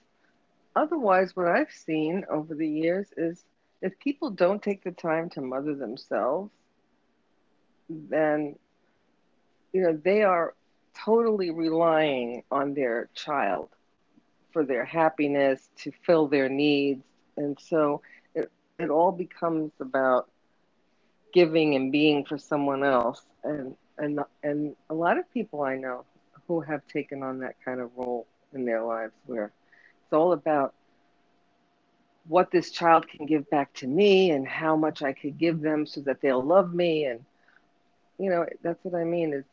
otherwise, 0.75 1.37
what 1.37 1.49
I've 1.49 1.73
seen 1.73 2.25
over 2.29 2.55
the 2.55 2.68
years 2.68 3.07
is 3.16 3.44
if 3.81 3.99
people 3.99 4.31
don't 4.31 4.62
take 4.62 4.83
the 4.83 4.90
time 4.90 5.31
to 5.31 5.40
mother 5.40 5.75
themselves, 5.75 6.51
then 7.88 8.57
you 9.73 9.83
know 9.83 9.99
they 10.05 10.23
are 10.23 10.55
totally 10.95 11.51
relying 11.51 12.43
on 12.51 12.75
their 12.75 13.09
child 13.15 13.69
for 14.53 14.65
their 14.65 14.85
happiness 14.85 15.69
to 15.77 15.93
fill 16.05 16.27
their 16.27 16.49
needs. 16.49 17.05
And 17.37 17.57
so 17.61 18.03
it, 18.35 18.51
it 18.79 18.91
all 18.91 19.13
becomes 19.13 19.73
about 19.81 20.29
giving 21.33 21.75
and 21.77 21.93
being 21.93 22.25
for 22.25 22.37
someone 22.37 22.83
else. 22.83 23.23
And 23.45 23.77
and 24.01 24.21
and 24.43 24.75
a 24.89 24.95
lot 24.95 25.19
of 25.19 25.31
people 25.33 25.63
i 25.63 25.77
know 25.77 26.05
who 26.49 26.61
have 26.61 26.87
taken 26.89 27.23
on 27.23 27.39
that 27.41 27.55
kind 27.65 27.81
of 27.81 27.91
role 27.97 28.27
in 28.53 28.65
their 28.65 28.83
lives 28.83 29.13
where 29.27 29.53
it's 30.03 30.13
all 30.13 30.33
about 30.33 30.75
what 32.27 32.51
this 32.51 32.71
child 32.71 33.07
can 33.09 33.27
give 33.27 33.49
back 33.51 33.73
to 33.75 33.87
me 33.87 34.31
and 34.31 34.47
how 34.47 34.77
much 34.77 35.03
I 35.03 35.13
could 35.13 35.39
give 35.39 35.61
them 35.61 35.87
so 35.87 36.01
that 36.03 36.21
they'll 36.21 36.43
love 36.43 36.75
me. 36.75 37.05
And 37.05 37.21
you 38.19 38.31
know 38.31 38.47
that's 38.63 38.83
what 38.85 39.01
I 39.01 39.05
mean. 39.05 39.33
Is 39.33 39.45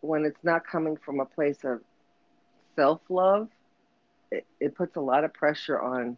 when 0.00 0.24
it's 0.24 0.42
not 0.42 0.66
coming 0.66 0.96
from 0.96 1.20
a 1.20 1.24
place 1.24 1.64
of 1.64 1.80
self-love 2.74 3.48
it, 4.30 4.44
it 4.60 4.74
puts 4.74 4.96
a 4.96 5.00
lot 5.00 5.24
of 5.24 5.32
pressure 5.32 5.80
on 5.80 6.16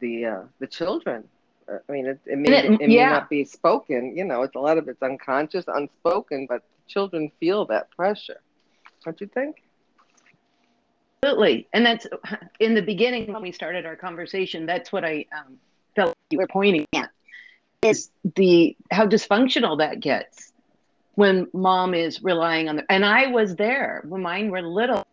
the 0.00 0.26
uh, 0.26 0.42
the 0.58 0.66
children 0.66 1.24
uh, 1.68 1.78
I 1.88 1.92
mean, 1.92 2.06
it, 2.06 2.20
it 2.26 2.38
may 2.38 2.58
it, 2.58 2.80
it 2.80 2.90
yeah. 2.90 3.06
may 3.06 3.12
not 3.12 3.30
be 3.30 3.44
spoken. 3.44 4.16
You 4.16 4.24
know, 4.24 4.42
it's 4.42 4.56
a 4.56 4.60
lot 4.60 4.78
of 4.78 4.88
it's 4.88 5.02
unconscious, 5.02 5.64
unspoken, 5.68 6.46
but 6.48 6.62
children 6.88 7.30
feel 7.40 7.64
that 7.66 7.90
pressure. 7.90 8.40
Don't 9.04 9.20
you 9.20 9.26
think? 9.28 9.62
Absolutely, 11.22 11.68
and 11.72 11.86
that's 11.86 12.06
in 12.60 12.74
the 12.74 12.82
beginning 12.82 13.32
when 13.32 13.42
we 13.42 13.52
started 13.52 13.86
our 13.86 13.96
conversation. 13.96 14.66
That's 14.66 14.92
what 14.92 15.04
I 15.04 15.26
um, 15.36 15.58
felt 15.94 16.16
you 16.30 16.38
were 16.38 16.48
pointing 16.48 16.86
at 16.94 17.10
is 17.82 18.10
the 18.36 18.76
how 18.90 19.06
dysfunctional 19.06 19.78
that 19.78 20.00
gets 20.00 20.51
when 21.14 21.46
mom 21.52 21.94
is 21.94 22.22
relying 22.22 22.68
on 22.68 22.76
the. 22.76 22.84
And 22.90 23.04
I 23.04 23.26
was 23.28 23.56
there 23.56 24.02
when 24.06 24.22
mine 24.22 24.50
were 24.50 24.62
little. 24.62 25.06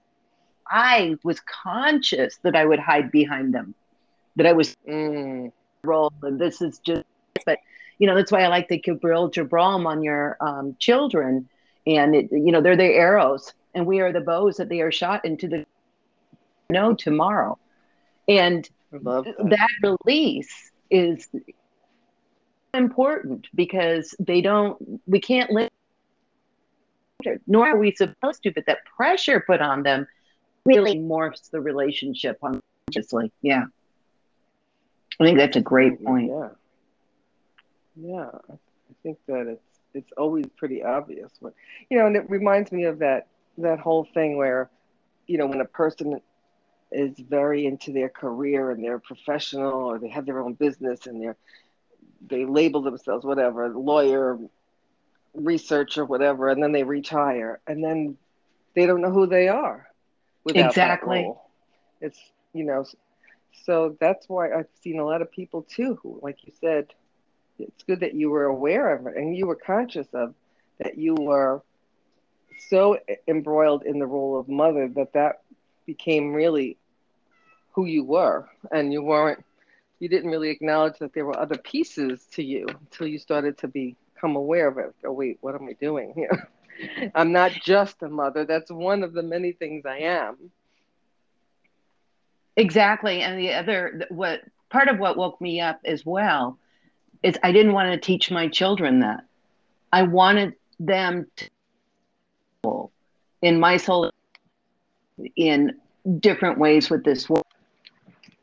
I 0.67 1.15
was 1.23 1.39
conscious 1.41 2.37
that 2.43 2.55
I 2.55 2.65
would 2.65 2.79
hide 2.79 3.11
behind 3.11 3.53
them, 3.53 3.73
that 4.35 4.45
I 4.45 4.53
was 4.53 4.77
mm. 4.87 5.51
role, 5.83 6.13
and 6.21 6.39
this 6.39 6.61
is 6.61 6.79
just. 6.79 7.03
But 7.45 7.59
you 7.97 8.07
know 8.07 8.15
that's 8.15 8.31
why 8.31 8.43
I 8.43 8.47
like 8.47 8.67
the 8.67 8.79
Gibril 8.79 9.33
Gibran 9.33 9.85
on 9.85 10.03
your 10.03 10.37
um, 10.41 10.75
children, 10.79 11.47
and 11.87 12.15
it, 12.15 12.31
you 12.31 12.51
know 12.51 12.61
they're 12.61 12.77
the 12.77 12.83
arrows, 12.83 13.53
and 13.73 13.85
we 13.85 13.99
are 13.99 14.11
the 14.11 14.21
bows 14.21 14.57
that 14.57 14.69
they 14.69 14.81
are 14.81 14.91
shot 14.91 15.25
into 15.25 15.47
the 15.47 15.65
know 16.69 16.93
tomorrow. 16.93 17.57
And 18.27 18.69
that. 18.91 19.35
that 19.49 19.97
release 20.05 20.71
is 20.89 21.27
important 22.73 23.47
because 23.55 24.13
they 24.19 24.41
don't, 24.41 25.01
we 25.07 25.19
can't 25.19 25.49
live, 25.51 25.69
nor 27.47 27.69
are 27.69 27.77
we 27.77 27.93
supposed 27.93 28.43
to, 28.43 28.51
but 28.51 28.65
that 28.65 28.79
pressure 28.85 29.43
put 29.45 29.61
on 29.61 29.83
them 29.83 30.07
really 30.65 30.95
morphs 30.95 31.49
the 31.49 31.59
relationship 31.59 32.37
unconsciously. 32.43 33.31
Yeah. 33.41 33.65
I 35.19 35.23
think 35.23 35.37
that's 35.37 35.57
a 35.57 35.61
great 35.61 36.03
point. 36.03 36.31
Yeah. 36.31 36.49
Yeah. 37.95 38.29
I 38.49 38.93
think 39.03 39.17
that 39.27 39.47
it's, 39.47 39.79
it's 39.93 40.11
always 40.17 40.45
pretty 40.57 40.83
obvious 40.83 41.31
when, 41.39 41.53
you 41.89 41.97
know, 41.97 42.05
and 42.05 42.15
it 42.15 42.29
reminds 42.29 42.71
me 42.71 42.85
of 42.85 42.99
that, 42.99 43.27
that 43.57 43.79
whole 43.79 44.05
thing 44.13 44.37
where, 44.37 44.69
you 45.27 45.37
know, 45.37 45.47
when 45.47 45.61
a 45.61 45.65
person 45.65 46.21
is 46.91 47.17
very 47.19 47.65
into 47.65 47.91
their 47.91 48.09
career 48.09 48.71
and 48.71 48.83
they're 48.83 48.99
professional 48.99 49.73
or 49.73 49.99
they 49.99 50.09
have 50.09 50.25
their 50.25 50.39
own 50.39 50.53
business 50.53 51.05
and 51.05 51.21
they're 51.21 51.37
they 52.27 52.45
label 52.45 52.81
themselves 52.81 53.23
whatever 53.23 53.69
lawyer 53.69 54.37
researcher 55.33 56.05
whatever 56.05 56.49
and 56.49 56.61
then 56.61 56.71
they 56.71 56.83
retire 56.83 57.59
and 57.67 57.83
then 57.83 58.17
they 58.75 58.85
don't 58.85 59.01
know 59.01 59.11
who 59.11 59.27
they 59.27 59.47
are 59.47 59.87
exactly. 60.53 61.31
it's 62.01 62.19
you 62.53 62.63
know 62.63 62.83
so 63.65 63.95
that's 63.99 64.27
why 64.27 64.51
i've 64.51 64.67
seen 64.81 64.99
a 64.99 65.05
lot 65.05 65.21
of 65.21 65.31
people 65.31 65.61
too 65.63 65.99
who 66.01 66.19
like 66.21 66.37
you 66.45 66.51
said 66.59 66.87
it's 67.59 67.83
good 67.83 67.99
that 67.99 68.15
you 68.15 68.29
were 68.29 68.45
aware 68.45 68.95
of 68.95 69.05
it 69.07 69.15
and 69.15 69.35
you 69.35 69.45
were 69.45 69.55
conscious 69.55 70.07
of 70.13 70.33
that 70.79 70.97
you 70.97 71.13
were 71.13 71.61
so 72.69 72.97
embroiled 73.27 73.83
in 73.83 73.99
the 73.99 74.07
role 74.07 74.39
of 74.39 74.47
mother 74.47 74.87
that 74.87 75.13
that 75.13 75.41
became 75.85 76.33
really 76.33 76.77
who 77.71 77.85
you 77.85 78.03
were 78.03 78.47
and 78.71 78.91
you 78.91 79.03
weren't 79.03 79.43
you 79.99 80.07
didn't 80.07 80.29
really 80.31 80.49
acknowledge 80.49 80.97
that 80.99 81.13
there 81.13 81.25
were 81.25 81.37
other 81.37 81.57
pieces 81.57 82.25
to 82.31 82.43
you 82.43 82.65
until 82.67 83.07
you 83.07 83.19
started 83.19 83.57
to 83.57 83.67
become 84.19 84.35
aware 84.35 84.67
of 84.67 84.77
it 84.77 84.93
oh 85.05 85.11
wait 85.11 85.37
what 85.41 85.55
am 85.55 85.67
i 85.67 85.73
doing 85.73 86.13
here 86.13 86.49
i'm 87.15 87.31
not 87.31 87.51
just 87.51 88.01
a 88.03 88.09
mother 88.09 88.45
that's 88.45 88.71
one 88.71 89.03
of 89.03 89.13
the 89.13 89.23
many 89.23 89.51
things 89.51 89.85
i 89.85 89.99
am 89.99 90.35
exactly 92.55 93.21
and 93.21 93.39
the 93.39 93.53
other 93.53 94.05
what 94.09 94.41
part 94.69 94.87
of 94.87 94.99
what 94.99 95.17
woke 95.17 95.39
me 95.39 95.61
up 95.61 95.79
as 95.85 96.05
well 96.05 96.57
is 97.23 97.37
i 97.43 97.51
didn't 97.51 97.73
want 97.73 97.91
to 97.91 97.99
teach 97.99 98.29
my 98.29 98.47
children 98.47 98.99
that 98.99 99.23
i 99.93 100.03
wanted 100.03 100.53
them 100.79 101.25
to 101.35 101.49
in 103.41 103.59
my 103.59 103.77
soul 103.77 104.11
in 105.35 105.73
different 106.19 106.57
ways 106.57 106.89
with 106.89 107.03
this 107.03 107.29
world. 107.29 107.45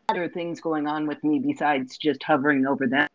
Other 0.08 0.28
things 0.28 0.60
going 0.60 0.86
on 0.86 1.06
with 1.06 1.22
me 1.24 1.38
besides 1.38 1.98
just 1.98 2.22
hovering 2.22 2.66
over 2.66 2.86
them 2.86 3.08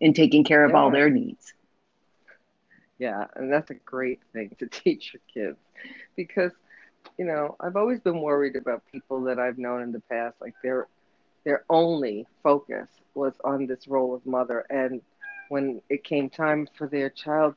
and 0.00 0.14
taking 0.14 0.44
care 0.44 0.64
of 0.64 0.70
yeah. 0.70 0.76
all 0.78 0.90
their 0.90 1.10
needs. 1.10 1.52
Yeah, 3.00 3.24
and 3.34 3.52
that's 3.52 3.70
a 3.70 3.74
great 3.74 4.20
thing 4.32 4.54
to 4.60 4.66
teach 4.84 5.12
your 5.14 5.22
kids 5.32 5.58
because 6.14 6.52
you 7.16 7.24
know, 7.24 7.56
I've 7.58 7.76
always 7.76 7.98
been 7.98 8.20
worried 8.20 8.56
about 8.56 8.82
people 8.92 9.22
that 9.22 9.38
I've 9.38 9.56
known 9.56 9.82
in 9.82 9.90
the 9.90 10.00
past 10.00 10.36
like 10.40 10.54
their 10.62 10.86
their 11.44 11.64
only 11.68 12.26
focus 12.42 12.88
was 13.14 13.32
on 13.42 13.66
this 13.66 13.88
role 13.88 14.14
of 14.14 14.24
mother 14.24 14.66
and 14.70 15.00
when 15.48 15.80
it 15.88 16.04
came 16.04 16.30
time 16.30 16.68
for 16.76 16.86
their 16.86 17.10
child 17.10 17.56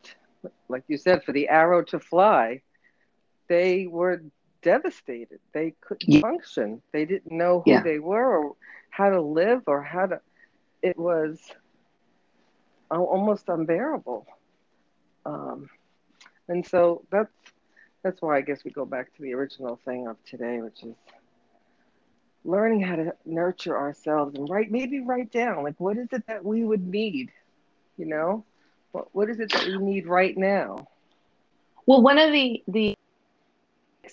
like 0.67 0.84
you 0.88 0.97
said 0.97 1.23
for 1.23 1.32
the 1.32 1.47
arrow 1.49 1.84
to 1.84 1.99
fly 1.99 2.62
they 3.49 3.86
were 3.86 4.21
devastated. 4.63 5.39
They 5.53 5.75
couldn't 5.82 6.12
yeah. 6.12 6.21
function. 6.21 6.82
They 6.91 7.06
didn't 7.06 7.32
know 7.32 7.62
who 7.63 7.71
yeah. 7.71 7.84
they 7.84 7.99
were 7.99 8.38
or 8.38 8.56
how 8.89 9.10
to 9.12 9.21
live 9.21 9.63
or 9.67 9.84
how 9.84 10.08
to. 10.08 10.21
It 10.82 10.97
was 10.97 11.39
uh, 12.89 12.95
almost 12.95 13.47
unbearable. 13.47 14.25
Um, 15.26 15.70
and 16.48 16.66
so 16.66 17.04
that's 17.10 17.32
that's 18.04 18.22
why 18.22 18.38
I 18.38 18.42
guess 18.42 18.64
we 18.64 18.72
go 18.72 18.86
back 18.86 19.16
to 19.16 19.22
the 19.22 19.34
original 19.34 19.80
thing 19.86 20.08
of 20.08 20.18
today, 20.26 20.60
which 20.62 20.84
is 20.84 20.96
learning 22.44 22.82
how 22.82 22.98
to 22.98 23.16
nurture 23.26 23.78
ourselves 23.78 24.36
and 24.36 24.50
write 24.50 24.70
maybe 24.70 25.00
write 25.00 25.32
down 25.32 25.64
like 25.64 25.80
what 25.80 25.98
is 25.98 26.08
it 26.12 26.28
that 26.28 26.44
we 26.44 26.64
would 26.64 26.86
need, 26.86 27.32
you 27.98 28.06
know, 28.06 28.44
what 28.92 29.08
what 29.14 29.30
is 29.30 29.40
it 29.40 29.52
that 29.52 29.66
we 29.66 29.78
need 29.78 30.08
right 30.08 30.38
now. 30.38 30.88
Well, 31.86 32.02
one 32.02 32.18
of 32.18 32.32
the 32.32 32.64
the 32.68 32.96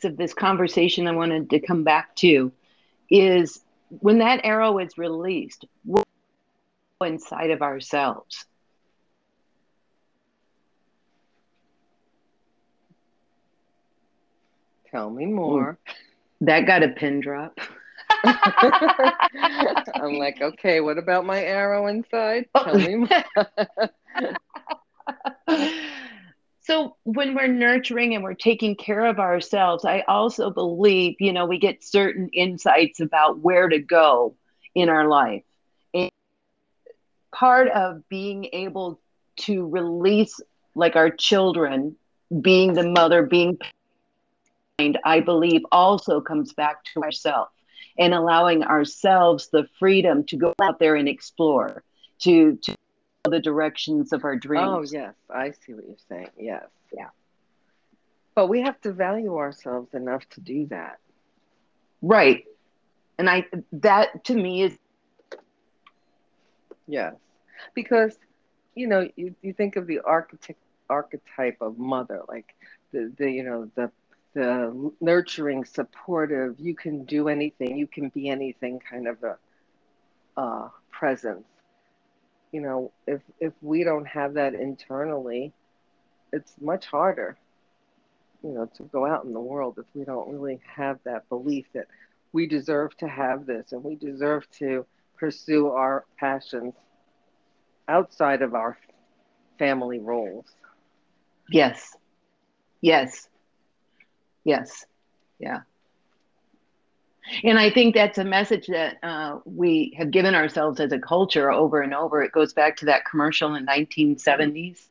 of 0.04 0.16
this 0.16 0.32
conversation 0.32 1.06
I 1.06 1.12
wanted 1.12 1.50
to 1.50 1.60
come 1.60 1.84
back 1.84 2.14
to 2.16 2.52
is 3.10 3.60
when 3.88 4.18
that 4.18 4.40
arrow 4.44 4.78
is 4.78 4.96
released, 4.96 5.66
we're 5.84 6.04
inside 7.02 7.50
of 7.50 7.60
ourselves. 7.60 8.46
Tell 14.90 15.10
me 15.10 15.26
more. 15.26 15.78
That 16.40 16.66
got 16.66 16.82
a 16.82 16.88
pin 16.88 17.20
drop. 17.20 17.58
I'm 18.24 20.14
like, 20.18 20.40
okay, 20.40 20.80
what 20.80 20.98
about 20.98 21.24
my 21.24 21.42
arrow 21.42 21.86
inside? 21.86 22.46
Oh. 22.54 22.64
Tell 22.64 22.76
me 22.76 22.96
more. 22.96 23.24
So 26.70 26.94
when 27.02 27.34
we're 27.34 27.48
nurturing 27.48 28.14
and 28.14 28.22
we're 28.22 28.34
taking 28.34 28.76
care 28.76 29.06
of 29.06 29.18
ourselves, 29.18 29.84
I 29.84 30.04
also 30.06 30.50
believe, 30.50 31.16
you 31.18 31.32
know, 31.32 31.44
we 31.44 31.58
get 31.58 31.82
certain 31.82 32.28
insights 32.32 33.00
about 33.00 33.40
where 33.40 33.68
to 33.68 33.80
go 33.80 34.36
in 34.72 34.88
our 34.88 35.08
life. 35.08 35.42
And 35.94 36.12
part 37.34 37.66
of 37.70 38.08
being 38.08 38.50
able 38.52 39.00
to 39.38 39.66
release 39.66 40.38
like 40.76 40.94
our 40.94 41.10
children, 41.10 41.96
being 42.40 42.74
the 42.74 42.88
mother, 42.88 43.24
being 43.24 43.58
I 45.04 45.20
believe 45.20 45.62
also 45.72 46.20
comes 46.20 46.52
back 46.52 46.84
to 46.94 47.02
ourselves 47.02 47.52
and 47.98 48.14
allowing 48.14 48.62
ourselves 48.62 49.48
the 49.48 49.66
freedom 49.78 50.24
to 50.24 50.36
go 50.36 50.54
out 50.62 50.78
there 50.78 50.96
and 50.96 51.08
explore, 51.08 51.82
to 52.20 52.56
to 52.56 52.76
the 53.24 53.40
directions 53.40 54.12
of 54.12 54.24
our 54.24 54.36
dreams. 54.36 54.66
Oh, 54.66 54.84
yes. 54.98 55.14
I 55.28 55.50
see 55.50 55.74
what 55.74 55.84
you're 55.86 55.96
saying. 56.08 56.30
Yes. 56.38 56.64
Yeah. 56.92 57.08
But 58.34 58.48
we 58.48 58.62
have 58.62 58.80
to 58.82 58.92
value 58.92 59.36
ourselves 59.36 59.92
enough 59.92 60.28
to 60.30 60.40
do 60.40 60.66
that. 60.66 60.98
Right. 62.00 62.44
And 63.18 63.28
I 63.28 63.46
that 63.72 64.24
to 64.24 64.34
me 64.34 64.62
is 64.62 64.78
Yes. 66.86 67.14
Because, 67.74 68.18
you 68.74 68.88
know, 68.88 69.08
you, 69.14 69.34
you 69.42 69.52
think 69.52 69.76
of 69.76 69.86
the 69.86 70.00
architect 70.00 70.58
archetype 70.88 71.58
of 71.60 71.78
mother, 71.78 72.22
like 72.28 72.54
the, 72.92 73.12
the 73.16 73.30
you 73.30 73.44
know, 73.44 73.70
the 73.76 73.90
the 74.34 74.92
nurturing, 75.00 75.64
supportive, 75.64 76.56
you 76.58 76.74
can 76.74 77.04
do 77.04 77.28
anything, 77.28 77.76
you 77.76 77.86
can 77.86 78.08
be 78.10 78.28
anything 78.28 78.80
kind 78.80 79.08
of 79.08 79.16
a 79.22 79.36
uh, 80.40 80.68
presence. 80.90 81.44
You 82.52 82.60
know, 82.62 82.92
if 83.06 83.20
if 83.38 83.52
we 83.60 83.84
don't 83.84 84.06
have 84.06 84.34
that 84.34 84.54
internally, 84.54 85.52
it's 86.32 86.52
much 86.60 86.86
harder, 86.86 87.36
you 88.42 88.50
know, 88.50 88.66
to 88.76 88.84
go 88.84 89.06
out 89.06 89.24
in 89.24 89.32
the 89.32 89.40
world 89.40 89.78
if 89.78 89.86
we 89.94 90.04
don't 90.04 90.32
really 90.32 90.60
have 90.76 90.98
that 91.04 91.28
belief 91.28 91.66
that 91.74 91.86
we 92.32 92.46
deserve 92.46 92.96
to 92.98 93.08
have 93.08 93.46
this 93.46 93.72
and 93.72 93.82
we 93.82 93.96
deserve 93.96 94.48
to 94.58 94.86
pursue 95.18 95.68
our 95.68 96.04
passions 96.18 96.74
outside 97.88 98.42
of 98.42 98.54
our 98.54 98.78
family 99.58 99.98
roles. 99.98 100.46
Yes. 101.50 101.96
Yes. 102.80 103.28
Yes. 104.44 104.86
Yeah. 105.38 105.60
And 107.44 107.58
I 107.58 107.70
think 107.70 107.94
that's 107.94 108.18
a 108.18 108.24
message 108.24 108.66
that 108.68 108.98
uh, 109.02 109.38
we 109.44 109.94
have 109.96 110.10
given 110.10 110.34
ourselves 110.34 110.80
as 110.80 110.92
a 110.92 110.98
culture 110.98 111.50
over 111.50 111.80
and 111.80 111.94
over. 111.94 112.22
It 112.22 112.32
goes 112.32 112.52
back 112.52 112.76
to 112.78 112.86
that 112.86 113.04
commercial 113.04 113.54
in 113.54 113.66
1970s. 113.66 114.86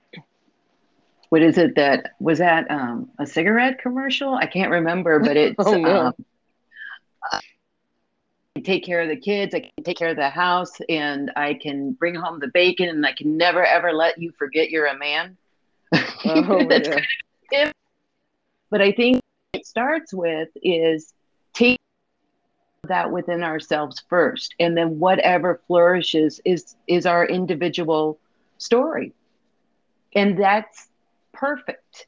What 1.29 1.41
is 1.41 1.57
it 1.57 1.75
that 1.75 2.13
was 2.19 2.39
that 2.39 2.69
um, 2.71 3.09
a 3.19 3.25
cigarette 3.25 3.79
commercial? 3.79 4.33
I 4.33 4.47
can't 4.47 4.71
remember, 4.71 5.19
but 5.19 5.37
it's 5.37 5.55
oh, 5.59 5.75
no. 5.75 6.05
um, 6.07 6.13
I 8.55 8.61
take 8.61 8.83
care 8.83 9.01
of 9.01 9.09
the 9.09 9.15
kids, 9.15 9.53
I 9.53 9.59
can 9.59 9.83
take 9.83 9.97
care 9.97 10.09
of 10.09 10.17
the 10.17 10.29
house, 10.29 10.73
and 10.89 11.31
I 11.35 11.53
can 11.53 11.93
bring 11.93 12.15
home 12.15 12.39
the 12.39 12.47
bacon, 12.47 12.89
and 12.89 13.05
I 13.05 13.13
can 13.13 13.37
never 13.37 13.63
ever 13.63 13.93
let 13.93 14.17
you 14.17 14.31
forget 14.37 14.69
you're 14.69 14.87
a 14.87 14.97
man. 14.97 15.37
Oh, 15.93 15.99
yeah. 16.69 17.01
kind 17.51 17.67
of, 17.67 17.73
but 18.71 18.81
I 18.81 18.91
think 18.91 19.21
it 19.53 19.65
starts 19.65 20.13
with 20.13 20.49
is 20.55 21.13
take 21.53 21.79
that 22.83 23.11
within 23.11 23.43
ourselves 23.43 24.01
first. 24.09 24.55
And 24.59 24.77
then 24.77 24.99
whatever 24.99 25.61
flourishes 25.67 26.39
is 26.45 26.75
is 26.87 27.05
our 27.05 27.25
individual 27.25 28.19
story. 28.57 29.13
And 30.15 30.37
that's 30.37 30.87
perfect. 31.33 32.07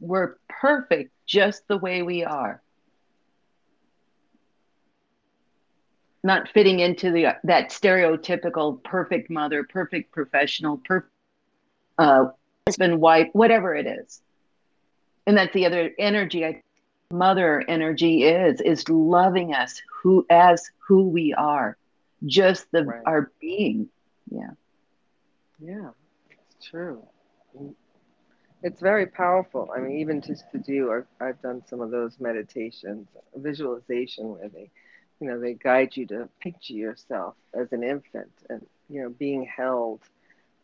We're 0.00 0.36
perfect 0.48 1.12
just 1.26 1.66
the 1.68 1.78
way 1.78 2.02
we 2.02 2.24
are. 2.24 2.60
Not 6.24 6.48
fitting 6.48 6.80
into 6.80 7.10
the 7.10 7.36
that 7.44 7.70
stereotypical 7.70 8.82
perfect 8.82 9.30
mother 9.30 9.64
perfect 9.64 10.12
professional 10.12 10.80
perfect 10.84 11.10
uh, 11.98 12.26
husband 12.66 13.00
wife 13.00 13.28
whatever 13.32 13.74
it 13.74 13.86
is. 13.86 14.20
And 15.26 15.36
that's 15.36 15.54
the 15.54 15.66
other 15.66 15.90
energy 15.98 16.44
i 16.44 16.60
mother 17.12 17.64
energy 17.68 18.24
is 18.24 18.60
is 18.60 18.88
loving 18.88 19.54
us 19.54 19.80
who 20.02 20.26
as 20.30 20.70
who 20.88 21.08
we 21.08 21.34
are 21.34 21.76
just 22.26 22.70
the 22.72 22.92
Right. 22.92 23.06
our 23.06 23.30
being 23.40 23.88
yeah 24.30 24.52
Yeah, 25.60 25.90
it's 26.30 26.66
true. 26.68 27.02
It's 28.62 28.80
very 28.80 29.06
powerful. 29.06 29.70
I 29.76 29.80
mean, 29.80 29.98
even 29.98 30.20
just 30.20 30.44
to 30.52 30.58
do, 30.58 30.92
I've, 30.92 31.06
I've 31.28 31.40
done 31.42 31.62
some 31.66 31.80
of 31.80 31.90
those 31.90 32.18
meditations, 32.20 33.08
visualization, 33.36 34.30
where 34.32 34.48
they, 34.48 34.70
you 35.20 35.28
know, 35.28 35.38
they 35.40 35.54
guide 35.54 35.96
you 35.96 36.06
to 36.08 36.28
picture 36.40 36.74
yourself 36.74 37.34
as 37.54 37.72
an 37.72 37.82
infant 37.84 38.32
and, 38.48 38.66
you 38.88 39.02
know, 39.02 39.10
being 39.10 39.44
held 39.46 40.00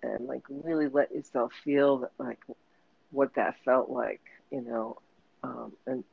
and 0.03 0.27
like 0.27 0.43
really 0.49 0.89
let 0.89 1.13
yourself 1.13 1.53
feel 1.65 1.99
that, 1.99 2.13
like 2.19 2.39
what 3.11 3.35
that 3.35 3.57
felt 3.65 3.91
like, 3.91 4.21
you 4.51 4.63
know, 4.63 4.97
um, 5.43 5.73
and 5.87 6.05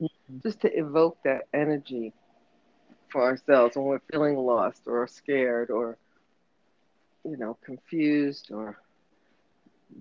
just 0.44 0.62
to 0.62 0.70
evoke 0.78 1.18
that 1.24 1.48
energy 1.54 2.14
for 3.10 3.24
ourselves 3.24 3.76
when 3.76 3.86
we're 3.86 4.00
feeling 4.12 4.36
lost 4.38 4.84
or 4.88 5.08
scared 5.08 5.70
or, 5.70 5.98
you 7.24 7.38
know, 7.38 7.58
confused 7.64 8.52
or 8.52 8.78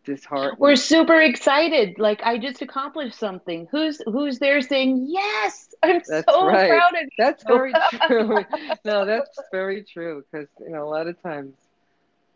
disheartened. 0.04 0.58
we're 0.58 0.76
super 0.76 1.20
excited 1.20 1.98
like 1.98 2.20
i 2.24 2.36
just 2.38 2.62
accomplished 2.62 3.18
something 3.18 3.66
who's 3.70 4.00
who's 4.06 4.38
there 4.38 4.60
saying 4.60 5.06
yes 5.08 5.68
i'm 5.82 6.00
That's 6.06 6.26
so 6.28 6.40
right. 6.40 6.66
proud 6.66 6.94
of 6.94 7.02
you 7.02 7.08
That's 7.16 7.44
very 7.44 7.76
true. 8.06 8.44
no, 8.84 9.04
that's 9.04 9.42
very 9.50 9.82
true 9.84 10.24
because 10.30 10.48
you 10.60 10.70
know 10.70 10.84
a 10.84 10.90
lot 10.90 11.06
of 11.06 11.20
times 11.22 11.54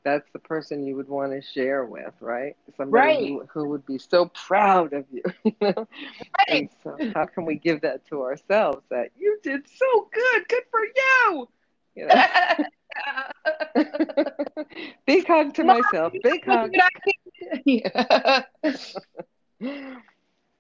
that's 0.08 0.30
the 0.32 0.38
person 0.38 0.84
you 0.86 0.96
would 0.96 1.08
want 1.08 1.32
to 1.32 1.42
share 1.42 1.84
with, 1.84 2.14
right? 2.20 2.56
Somebody 2.76 3.06
Right. 3.06 3.28
who, 3.28 3.46
who 3.52 3.68
would 3.68 3.84
be 3.86 3.98
so 3.98 4.26
proud 4.26 4.92
of 4.92 5.04
you. 5.12 5.22
You 5.44 5.52
know? 5.60 5.88
Right. 6.48 6.48
And 6.48 6.68
so 6.82 6.96
how 7.14 7.26
can 7.26 7.44
we 7.44 7.56
give 7.56 7.80
that 7.82 8.06
to 8.08 8.22
ourselves? 8.22 8.82
That 8.90 9.10
you 9.18 9.38
did 9.42 9.66
so 9.68 10.08
good. 10.12 10.48
Good 10.48 10.64
for 10.70 10.80
you. 10.80 11.48
You 11.96 12.06
know. 12.06 12.14
Big 15.06 15.26
hug 15.26 15.54
to 15.54 15.64
myself. 15.64 16.12
Big 16.22 16.44
hug. 16.44 16.72
yeah. 17.64 18.42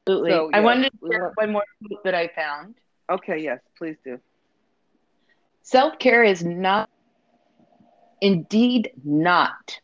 Absolutely. 0.06 0.30
So, 0.30 0.50
I 0.52 0.60
wanted 0.60 0.90
to 0.92 1.08
share 1.12 1.32
one 1.36 1.52
more 1.52 1.64
quote 1.86 2.04
that 2.04 2.14
I 2.14 2.28
found. 2.28 2.74
Okay. 3.10 3.38
Yes. 3.38 3.60
Please 3.76 3.96
do. 4.04 4.18
Self 5.62 5.98
care 5.98 6.24
is 6.24 6.44
not, 6.44 6.88
indeed 8.20 8.92
not. 9.04 9.80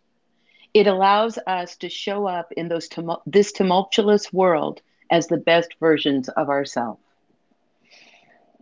It 0.75 0.87
allows 0.87 1.38
us 1.47 1.77
to 1.79 1.88
show 1.88 2.27
up 2.27 2.53
in 2.53 2.68
those 2.68 2.88
tumul- 2.88 3.23
this 3.27 3.53
tumultuous 3.53 4.33
world 4.33 4.81
as 5.11 5.27
the 5.29 5.37
best 5.38 5.75
versions 5.81 6.29
of 6.29 6.49
ourselves. 6.49 7.01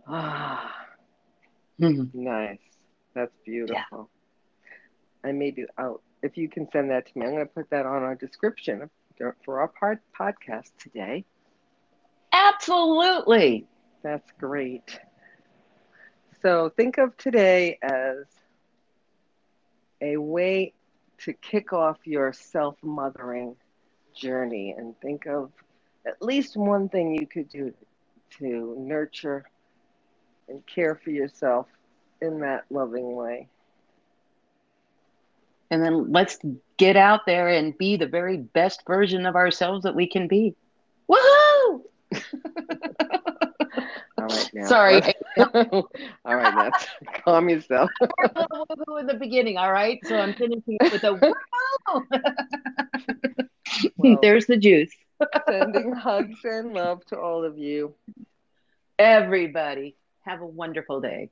Ah. 0.07 0.87
Mhm. 1.79 2.11
Nice. 2.13 2.59
That's 3.13 3.35
beautiful. 3.45 4.09
I 5.23 5.31
made 5.31 5.57
it 5.57 5.69
out. 5.77 6.01
If 6.21 6.37
you 6.37 6.49
can 6.49 6.69
send 6.71 6.89
that 6.91 7.05
to 7.07 7.17
me, 7.17 7.25
I'm 7.25 7.33
going 7.33 7.45
to 7.47 7.53
put 7.53 7.69
that 7.71 7.85
on 7.85 8.03
our 8.03 8.15
description 8.15 8.89
for 9.43 9.59
our 9.59 9.67
part 9.67 9.99
podcast 10.17 10.71
today. 10.77 11.25
Absolutely. 12.33 13.67
That's 14.03 14.31
great. 14.39 14.99
So 16.41 16.69
think 16.69 16.97
of 16.97 17.15
today 17.17 17.77
as 17.81 18.25
a 20.03 20.17
way 20.17 20.73
to 21.19 21.33
kick 21.33 21.73
off 21.73 21.97
your 22.03 22.33
self 22.33 22.75
mothering 22.83 23.55
journey 24.13 24.75
and 24.77 24.99
think 24.99 25.25
of 25.25 25.51
at 26.05 26.21
least 26.21 26.57
one 26.57 26.89
thing 26.89 27.15
you 27.15 27.25
could 27.25 27.49
do 27.49 27.73
to 28.37 28.75
nurture 28.77 29.45
and 30.49 30.65
care 30.67 30.95
for 30.95 31.09
yourself 31.09 31.67
in 32.21 32.41
that 32.41 32.65
loving 32.69 33.15
way. 33.15 33.47
And 35.71 35.83
then 35.83 36.11
let's 36.11 36.37
get 36.77 36.97
out 36.97 37.21
there 37.25 37.47
and 37.47 37.77
be 37.77 37.95
the 37.95 38.05
very 38.05 38.37
best 38.37 38.83
version 38.85 39.25
of 39.25 39.35
ourselves 39.35 39.83
that 39.83 39.95
we 39.95 40.07
can 40.07 40.27
be. 40.27 40.55
Woohoo! 41.09 41.81
All 44.17 44.27
right, 44.27 44.49
now. 44.53 44.65
Sorry. 44.67 45.01
All 46.25 46.35
right, 46.35 46.53
now. 46.55 46.71
Calm 47.25 47.49
yourself. 47.49 47.89
In 48.99 49.07
the 49.07 49.17
beginning, 49.19 49.57
all 49.57 49.71
right? 49.71 49.99
So 50.05 50.19
I'm 50.19 50.33
finishing 50.33 50.77
it 50.79 50.91
with 50.91 51.03
a. 51.03 51.19
Well- 53.97 54.19
There's 54.21 54.45
the 54.45 54.57
juice. 54.57 54.91
Sending 55.47 55.93
hugs 55.93 56.39
and 56.43 56.73
love 56.73 57.05
to 57.05 57.17
all 57.17 57.45
of 57.45 57.57
you. 57.57 57.95
Everybody, 58.99 59.95
have 60.25 60.41
a 60.41 60.45
wonderful 60.45 61.01
day. 61.01 61.29